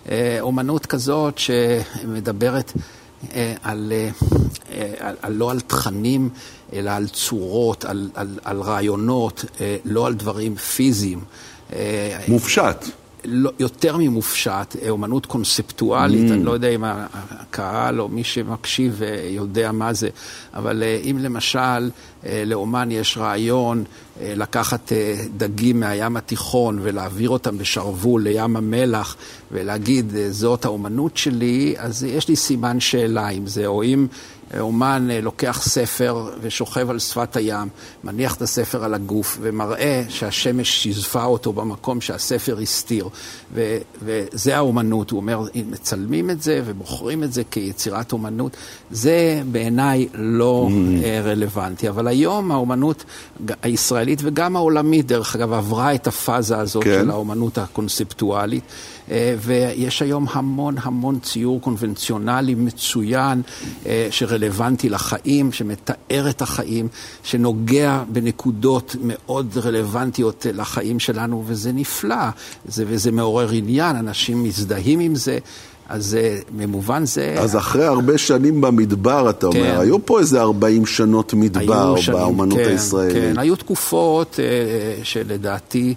אה, 0.09 0.37
אומנות 0.41 0.85
כזאת 0.85 1.37
שמדברת... 1.37 2.73
אה, 3.33 3.53
על, 3.63 3.93
אה, 4.71 4.93
על, 4.99 5.15
על, 5.21 5.33
לא 5.33 5.51
על 5.51 5.59
תכנים, 5.59 6.29
אלא 6.73 6.89
על 6.89 7.07
צורות, 7.07 7.85
על, 7.85 8.09
על, 8.13 8.39
על 8.43 8.61
רעיונות, 8.61 9.45
אה, 9.61 9.77
לא 9.85 10.07
על 10.07 10.13
דברים 10.13 10.55
פיזיים. 10.55 11.19
מופשט. 12.27 12.85
לא, 13.29 13.51
יותר 13.59 13.97
ממופשט, 13.97 14.75
אומנות 14.89 15.25
קונספטואלית, 15.25 16.29
mm. 16.29 16.33
אני 16.33 16.43
לא 16.43 16.51
יודע 16.51 16.69
אם 16.69 16.83
הקהל 16.83 18.01
או 18.01 18.09
מי 18.09 18.23
שמקשיב 18.23 19.01
יודע 19.29 19.71
מה 19.71 19.93
זה, 19.93 20.09
אבל 20.53 20.83
אם 21.09 21.17
למשל 21.19 21.89
לאומן 22.45 22.91
יש 22.91 23.17
רעיון 23.17 23.83
לקחת 24.21 24.91
דגים 25.37 25.79
מהים 25.79 26.17
התיכון 26.17 26.79
ולהעביר 26.81 27.29
אותם 27.29 27.57
בשרוול 27.57 28.23
לים 28.23 28.55
המלח 28.55 29.15
ולהגיד, 29.51 30.13
זאת 30.29 30.65
האומנות 30.65 31.17
שלי, 31.17 31.75
אז 31.77 32.03
יש 32.03 32.27
לי 32.27 32.35
סימן 32.35 32.79
שאלה 32.79 33.27
עם 33.27 33.47
זה, 33.47 33.65
או 33.65 33.83
אם... 33.83 34.07
אומן 34.59 35.07
אה, 35.11 35.21
לוקח 35.21 35.61
ספר 35.63 36.29
ושוכב 36.41 36.89
על 36.89 36.99
שפת 36.99 37.35
הים, 37.35 37.67
מניח 38.03 38.35
את 38.35 38.41
הספר 38.41 38.83
על 38.83 38.93
הגוף 38.93 39.37
ומראה 39.41 40.03
שהשמש 40.09 40.83
שיזפה 40.83 41.23
אותו 41.23 41.53
במקום 41.53 42.01
שהספר 42.01 42.59
הסתיר. 42.59 43.09
ו- 43.53 43.77
וזה 44.01 44.57
האומנות, 44.57 45.11
הוא 45.11 45.19
אומר, 45.19 45.45
אם 45.55 45.63
מצלמים 45.71 46.29
את 46.29 46.41
זה 46.41 46.61
ובוחרים 46.65 47.23
את 47.23 47.33
זה 47.33 47.43
כיצירת 47.51 48.11
אומנות, 48.11 48.57
זה 48.91 49.41
בעיניי 49.51 50.07
לא 50.13 50.69
mm. 50.69 51.03
אה, 51.03 51.21
רלוונטי. 51.23 51.89
אבל 51.89 52.07
היום 52.07 52.51
האומנות 52.51 53.03
הישראלית 53.63 54.19
וגם 54.23 54.55
העולמית, 54.55 55.07
דרך 55.07 55.35
אגב, 55.35 55.53
עברה 55.53 55.95
את 55.95 56.07
הפאזה 56.07 56.57
הזאת 56.57 56.83
כן. 56.83 56.99
של 57.01 57.09
האומנות 57.09 57.57
הקונספטואלית. 57.57 58.63
אה, 59.11 59.35
ויש 59.39 60.01
היום 60.01 60.25
המון 60.31 60.75
המון 60.81 61.19
ציור 61.19 61.61
קונבנציונלי 61.61 62.55
מצוין 62.55 63.41
אה, 63.85 64.07
שרלוונטי 64.37 64.89
לחיים, 64.89 65.51
שמתאר 65.51 66.29
את 66.29 66.41
החיים, 66.41 66.87
שנוגע 67.23 68.03
בנקודות 68.09 68.95
מאוד 69.03 69.57
רלוונטיות 69.63 70.45
לחיים 70.53 70.99
שלנו, 70.99 71.43
וזה 71.47 71.71
נפלא, 71.71 72.15
זה, 72.67 72.83
וזה 72.87 73.11
מעורר 73.11 73.51
עניין, 73.51 73.95
אנשים 73.95 74.43
מזדהים 74.43 74.99
עם 74.99 75.15
זה. 75.15 75.37
אז 75.89 76.17
במובן 76.57 77.05
זה... 77.05 77.35
אז 77.39 77.57
אחרי 77.57 77.85
הרבה 77.85 78.17
שנים 78.17 78.61
במדבר, 78.61 79.29
אתה 79.29 79.47
כן. 79.51 79.59
אומר, 79.59 79.79
היו 79.79 80.05
פה 80.05 80.19
איזה 80.19 80.41
40 80.41 80.85
שנות 80.85 81.33
מדבר 81.33 81.95
באומנות 82.11 82.59
כן, 82.59 82.69
הישראלית. 82.69 83.13
כן, 83.13 83.33
היו 83.37 83.55
תקופות 83.55 84.35
uh, 84.35 84.39
שלדעתי... 85.03 85.93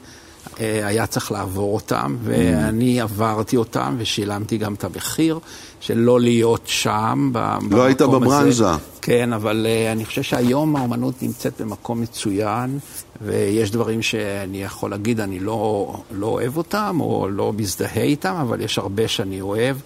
אה, 0.61 0.87
היה 0.87 1.07
צריך 1.07 1.33
לעבור 1.33 1.75
אותם, 1.75 2.17
ואני 2.23 3.01
עברתי 3.01 3.57
אותם 3.57 3.97
ושילמתי 3.99 4.59
גם 4.59 4.75
את 4.75 4.85
המחיר 4.85 5.39
של 5.81 5.99
לא 5.99 6.21
להיות 6.21 6.63
שם, 6.65 7.33
לא 7.71 7.83
היית 7.83 8.03
בברנז'ה. 8.03 8.77
כן, 9.03 9.33
אבל 9.33 9.67
uh, 9.67 9.93
אני 9.93 10.05
חושב 10.05 10.23
שהיום 10.23 10.77
האומנות 10.77 11.23
נמצאת 11.23 11.61
במקום 11.61 12.01
מצוין, 12.01 12.79
ויש 13.23 13.71
דברים 13.71 14.03
שאני 14.03 14.63
יכול 14.63 14.91
להגיד, 14.91 15.21
אני 15.21 15.41
לא, 15.41 15.95
לא 16.13 16.27
אוהב 16.27 16.57
אותם, 16.57 16.97
או 17.01 17.29
לא 17.29 17.53
מזדהה 17.53 18.03
איתם, 18.03 18.35
אבל 18.41 18.61
יש 18.61 18.79
הרבה 18.79 19.09
שאני 19.09 19.41
אוהב, 19.41 19.77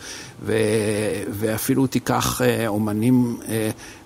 ו, 0.42 0.56
ואפילו 1.30 1.86
תיקח 1.86 2.40
uh, 2.40 2.66
אומנים 2.66 3.36
uh, 3.42 3.46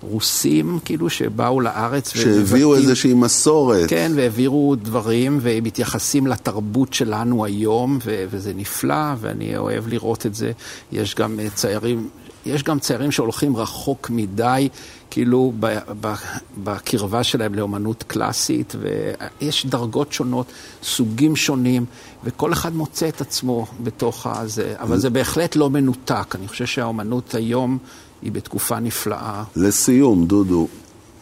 רוסים, 0.01 0.79
כאילו, 0.85 1.09
שבאו 1.09 1.61
לארץ. 1.61 2.09
שהביאו 2.15 2.75
איזושהי 2.75 3.13
מסורת. 3.13 3.89
כן, 3.89 4.11
והעבירו 4.15 4.75
דברים, 4.75 5.39
והם 5.41 5.63
מתייחסים 5.63 6.27
לתרבות 6.27 6.93
שלנו 6.93 7.45
היום, 7.45 7.99
ו, 8.05 8.25
וזה 8.29 8.53
נפלא, 8.55 9.13
ואני 9.19 9.57
אוהב 9.57 9.87
לראות 9.87 10.25
את 10.25 10.35
זה. 10.35 10.51
יש 10.91 11.15
גם 11.15 11.39
ציירים... 11.55 12.09
יש 12.49 12.63
גם 12.63 12.79
צעירים 12.79 13.11
שהולכים 13.11 13.57
רחוק 13.57 14.09
מדי, 14.09 14.69
כאילו 15.11 15.53
בקרבה 16.63 17.23
שלהם 17.23 17.55
לאומנות 17.55 18.03
קלאסית, 18.07 18.75
ויש 18.79 19.65
דרגות 19.65 20.13
שונות, 20.13 20.45
סוגים 20.83 21.35
שונים, 21.35 21.85
וכל 22.23 22.53
אחד 22.53 22.75
מוצא 22.75 23.07
את 23.07 23.21
עצמו 23.21 23.65
בתוך 23.83 24.27
הזה, 24.27 24.73
אבל 24.79 24.97
זה 24.97 25.09
בהחלט 25.09 25.55
לא 25.55 25.69
מנותק. 25.69 26.35
אני 26.35 26.47
חושב 26.47 26.65
שהאומנות 26.65 27.35
היום 27.35 27.77
היא 28.21 28.31
בתקופה 28.31 28.79
נפלאה. 28.79 29.43
לסיום, 29.55 30.25
דודו, 30.25 30.67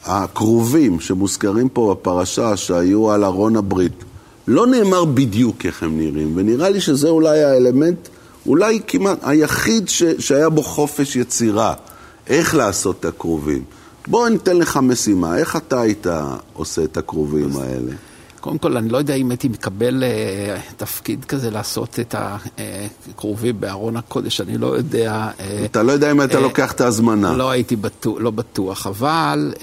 הכרובים 0.05 0.99
שמוזכרים 0.99 1.69
פה 1.69 1.95
בפרשה 1.99 2.57
שהיו 2.57 3.11
על 3.11 3.23
ארון 3.23 3.55
הברית, 3.55 4.03
לא 4.47 4.67
נאמר 4.67 5.05
בדיוק 5.05 5.65
איך 5.65 5.83
הם 5.83 5.97
נראים, 5.97 6.33
ונראה 6.35 6.69
לי 6.69 6.81
שזה 6.81 7.09
אולי 7.09 7.43
האלמנט 7.43 8.07
אולי 8.47 8.79
כמעט 8.87 9.19
היחיד 9.21 9.89
ש, 9.89 10.03
שהיה 10.19 10.49
בו 10.49 10.63
חופש 10.63 11.15
יצירה, 11.15 11.73
איך 12.27 12.55
לעשות 12.55 12.99
את 12.99 13.05
הכרובים. 13.05 13.63
בוא 14.07 14.29
ניתן 14.29 14.57
לך 14.57 14.79
משימה, 14.83 15.37
איך 15.37 15.55
אתה 15.55 15.81
היית 15.81 16.07
עושה 16.53 16.83
את 16.83 16.97
הכרובים 16.97 17.57
האלה? 17.57 17.91
קודם 18.47 18.59
כל, 18.59 18.77
אני 18.77 18.89
לא 18.89 18.97
יודע 18.97 19.15
אם 19.15 19.31
הייתי 19.31 19.47
מקבל 19.47 20.03
uh, 20.03 20.73
תפקיד 20.77 21.25
כזה 21.25 21.51
לעשות 21.51 21.99
את 21.99 22.15
הכרובים 22.17 23.55
uh, 23.55 23.59
בארון 23.59 23.97
הקודש, 23.97 24.41
אני 24.41 24.57
לא 24.57 24.77
יודע. 24.77 25.29
Uh, 25.37 25.41
אתה 25.65 25.83
לא 25.83 25.91
יודע 25.91 26.11
אם 26.11 26.21
אתה 26.21 26.37
uh, 26.37 26.41
לוקח 26.41 26.71
את 26.71 26.81
ההזמנה. 26.81 27.33
לא 27.33 27.49
הייתי 27.49 27.75
בטוח, 27.75 28.17
לא 28.19 28.31
בטוח, 28.31 28.87
אבל 28.87 29.53
uh, 29.55 29.59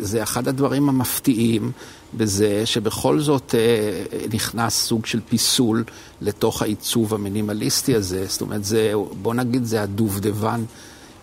זה 0.00 0.22
אחד 0.22 0.48
הדברים 0.48 0.88
המפתיעים. 0.88 1.72
בזה 2.14 2.66
שבכל 2.66 3.20
זאת 3.20 3.54
אה, 3.54 4.18
נכנס 4.32 4.74
סוג 4.74 5.06
של 5.06 5.20
פיסול 5.28 5.84
לתוך 6.20 6.62
העיצוב 6.62 7.14
המינימליסטי 7.14 7.94
הזה. 7.94 8.24
זאת 8.28 8.40
אומרת, 8.40 8.64
זה, 8.64 8.92
בוא 9.22 9.34
נגיד, 9.34 9.64
זה 9.64 9.82
הדובדבן 9.82 10.64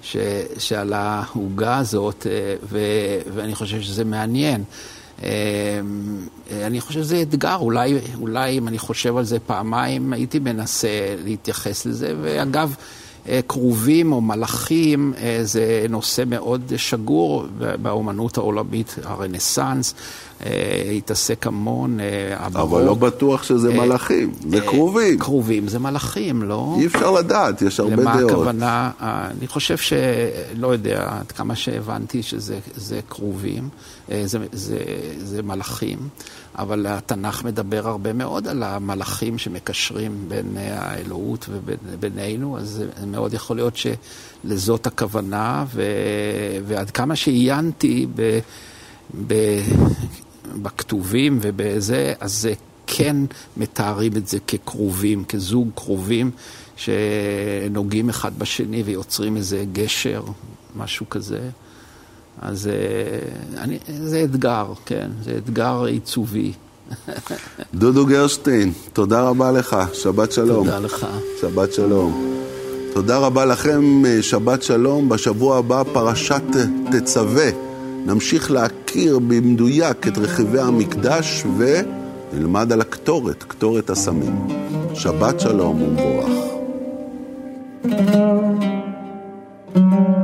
ש, 0.02 0.18
שעל 0.58 0.94
העוגה 0.94 1.78
הזאת, 1.78 2.28
אה, 2.30 2.56
ו, 2.70 2.80
ואני 3.36 3.56
חושב 3.56 3.82
שזה 3.82 4.06
מעניין. 4.06 4.64
אה, 5.24 5.30
אני 6.66 6.82
חושב 6.82 7.04
שזה 7.04 7.22
אתגר, 7.22 7.56
אולי, 7.56 7.98
אולי 8.22 8.58
אם 8.58 8.68
אני 8.68 8.80
חושב 8.80 9.18
על 9.18 9.24
זה 9.24 9.40
פעמיים, 9.40 10.14
הייתי 10.14 10.40
מנסה 10.40 11.16
להתייחס 11.24 11.86
לזה, 11.86 12.14
ואגב, 12.22 12.76
כרובים 13.48 14.12
או 14.12 14.22
מלאכים 14.22 15.14
זה 15.44 15.86
נושא 15.90 16.24
מאוד 16.28 16.74
שגור 16.78 17.46
באומנות 17.82 18.38
העולמית, 18.38 18.96
הרנסאנס. 19.04 19.94
אה, 20.46 20.92
התעסק 20.98 21.48
המון. 21.48 22.00
אה, 22.00 22.46
אבל 22.46 22.84
לא 22.84 22.94
בטוח 22.94 23.44
שזה 23.44 23.70
אה, 23.70 23.86
מלאכים, 23.86 24.34
זה 24.50 24.62
כרובים. 24.62 25.20
כרובים 25.20 25.68
זה 25.68 25.80
מלאכים, 25.80 26.44
לא? 26.44 26.76
אי 26.80 26.86
אפשר 26.86 27.12
לדעת, 27.12 27.62
יש 27.62 27.80
הרבה 27.80 27.96
למה 27.96 28.18
דעות. 28.18 28.32
למה 28.32 28.32
הכוונה? 28.32 28.92
אני 29.00 29.48
חושב 29.48 29.78
שלא 29.78 30.68
יודע, 30.68 31.08
עד 31.20 31.32
כמה 31.32 31.56
שהבנתי 31.56 32.24
שזה 32.24 33.00
כרובים, 33.10 33.70
זה, 34.08 34.38
זה, 34.52 34.78
זה 35.18 35.44
מלאכים, 35.44 35.98
אבל 36.58 36.86
התנ"ך 36.90 37.44
מדבר 37.44 37.88
הרבה 37.88 38.14
מאוד 38.14 38.48
על 38.48 38.64
המלאכים 38.64 39.38
שמקשרים 39.38 40.26
בין 40.28 40.58
האלוהות 40.58 41.50
ובינינו, 41.86 42.58
אז 42.58 42.68
זה 42.68 43.06
מאוד 43.08 43.34
יכול 43.34 43.56
להיות 43.56 43.74
שלזאת 43.78 44.88
הכוונה, 44.88 45.66
ו, 45.74 45.84
ועד 46.68 46.92
כמה 46.92 47.16
שעיינתי 47.16 48.08
ב... 48.16 48.40
ב... 49.28 49.34
בכתובים 50.62 51.40
ובזה, 51.42 52.14
אז 52.20 52.34
זה 52.34 52.54
כן 52.88 53.16
מתארים 53.58 54.12
את 54.18 54.28
זה 54.28 54.38
כקרובים, 54.48 55.26
כזוג 55.26 55.70
קרובים 55.76 56.32
שנוגעים 56.76 58.10
אחד 58.10 58.40
בשני 58.40 58.84
ויוצרים 58.84 59.38
איזה 59.38 59.66
גשר, 59.74 60.24
משהו 60.76 61.10
כזה. 61.10 61.40
אז 62.42 62.68
אה, 62.68 63.64
אני, 63.64 63.80
זה 64.04 64.24
אתגר, 64.24 64.74
כן, 64.86 65.10
זה 65.24 65.38
אתגר 65.38 65.84
עיצובי. 65.84 66.54
דודו 67.74 68.06
גרשטיין, 68.06 68.74
תודה 68.94 69.22
רבה 69.22 69.52
לך, 69.52 69.78
שבת 69.94 70.32
שלום. 70.32 70.66
תודה 70.66 70.80
לך. 70.80 71.06
שבת 71.42 71.74
שלום. 71.74 72.38
תודה 72.94 73.18
רבה 73.18 73.46
לכם, 73.46 74.06
אה, 74.06 74.22
שבת 74.22 74.64
שלום. 74.64 75.10
בשבוע 75.10 75.58
הבא 75.58 75.84
פרשת 75.94 76.42
תצווה. 76.92 77.67
נמשיך 78.08 78.52
להכיר 78.52 79.20
במדויק 79.20 80.08
את 80.08 80.18
רכיבי 80.18 80.60
המקדש 80.60 81.44
ונלמד 81.58 82.72
על 82.72 82.82
הקטורת, 82.82 83.44
קטורת 83.44 83.90
הסמים. 83.90 84.48
שבת 84.94 85.40
שלום 85.40 85.82
ומבורך. 85.82 86.48
thank 89.74 89.94
you 89.94 90.17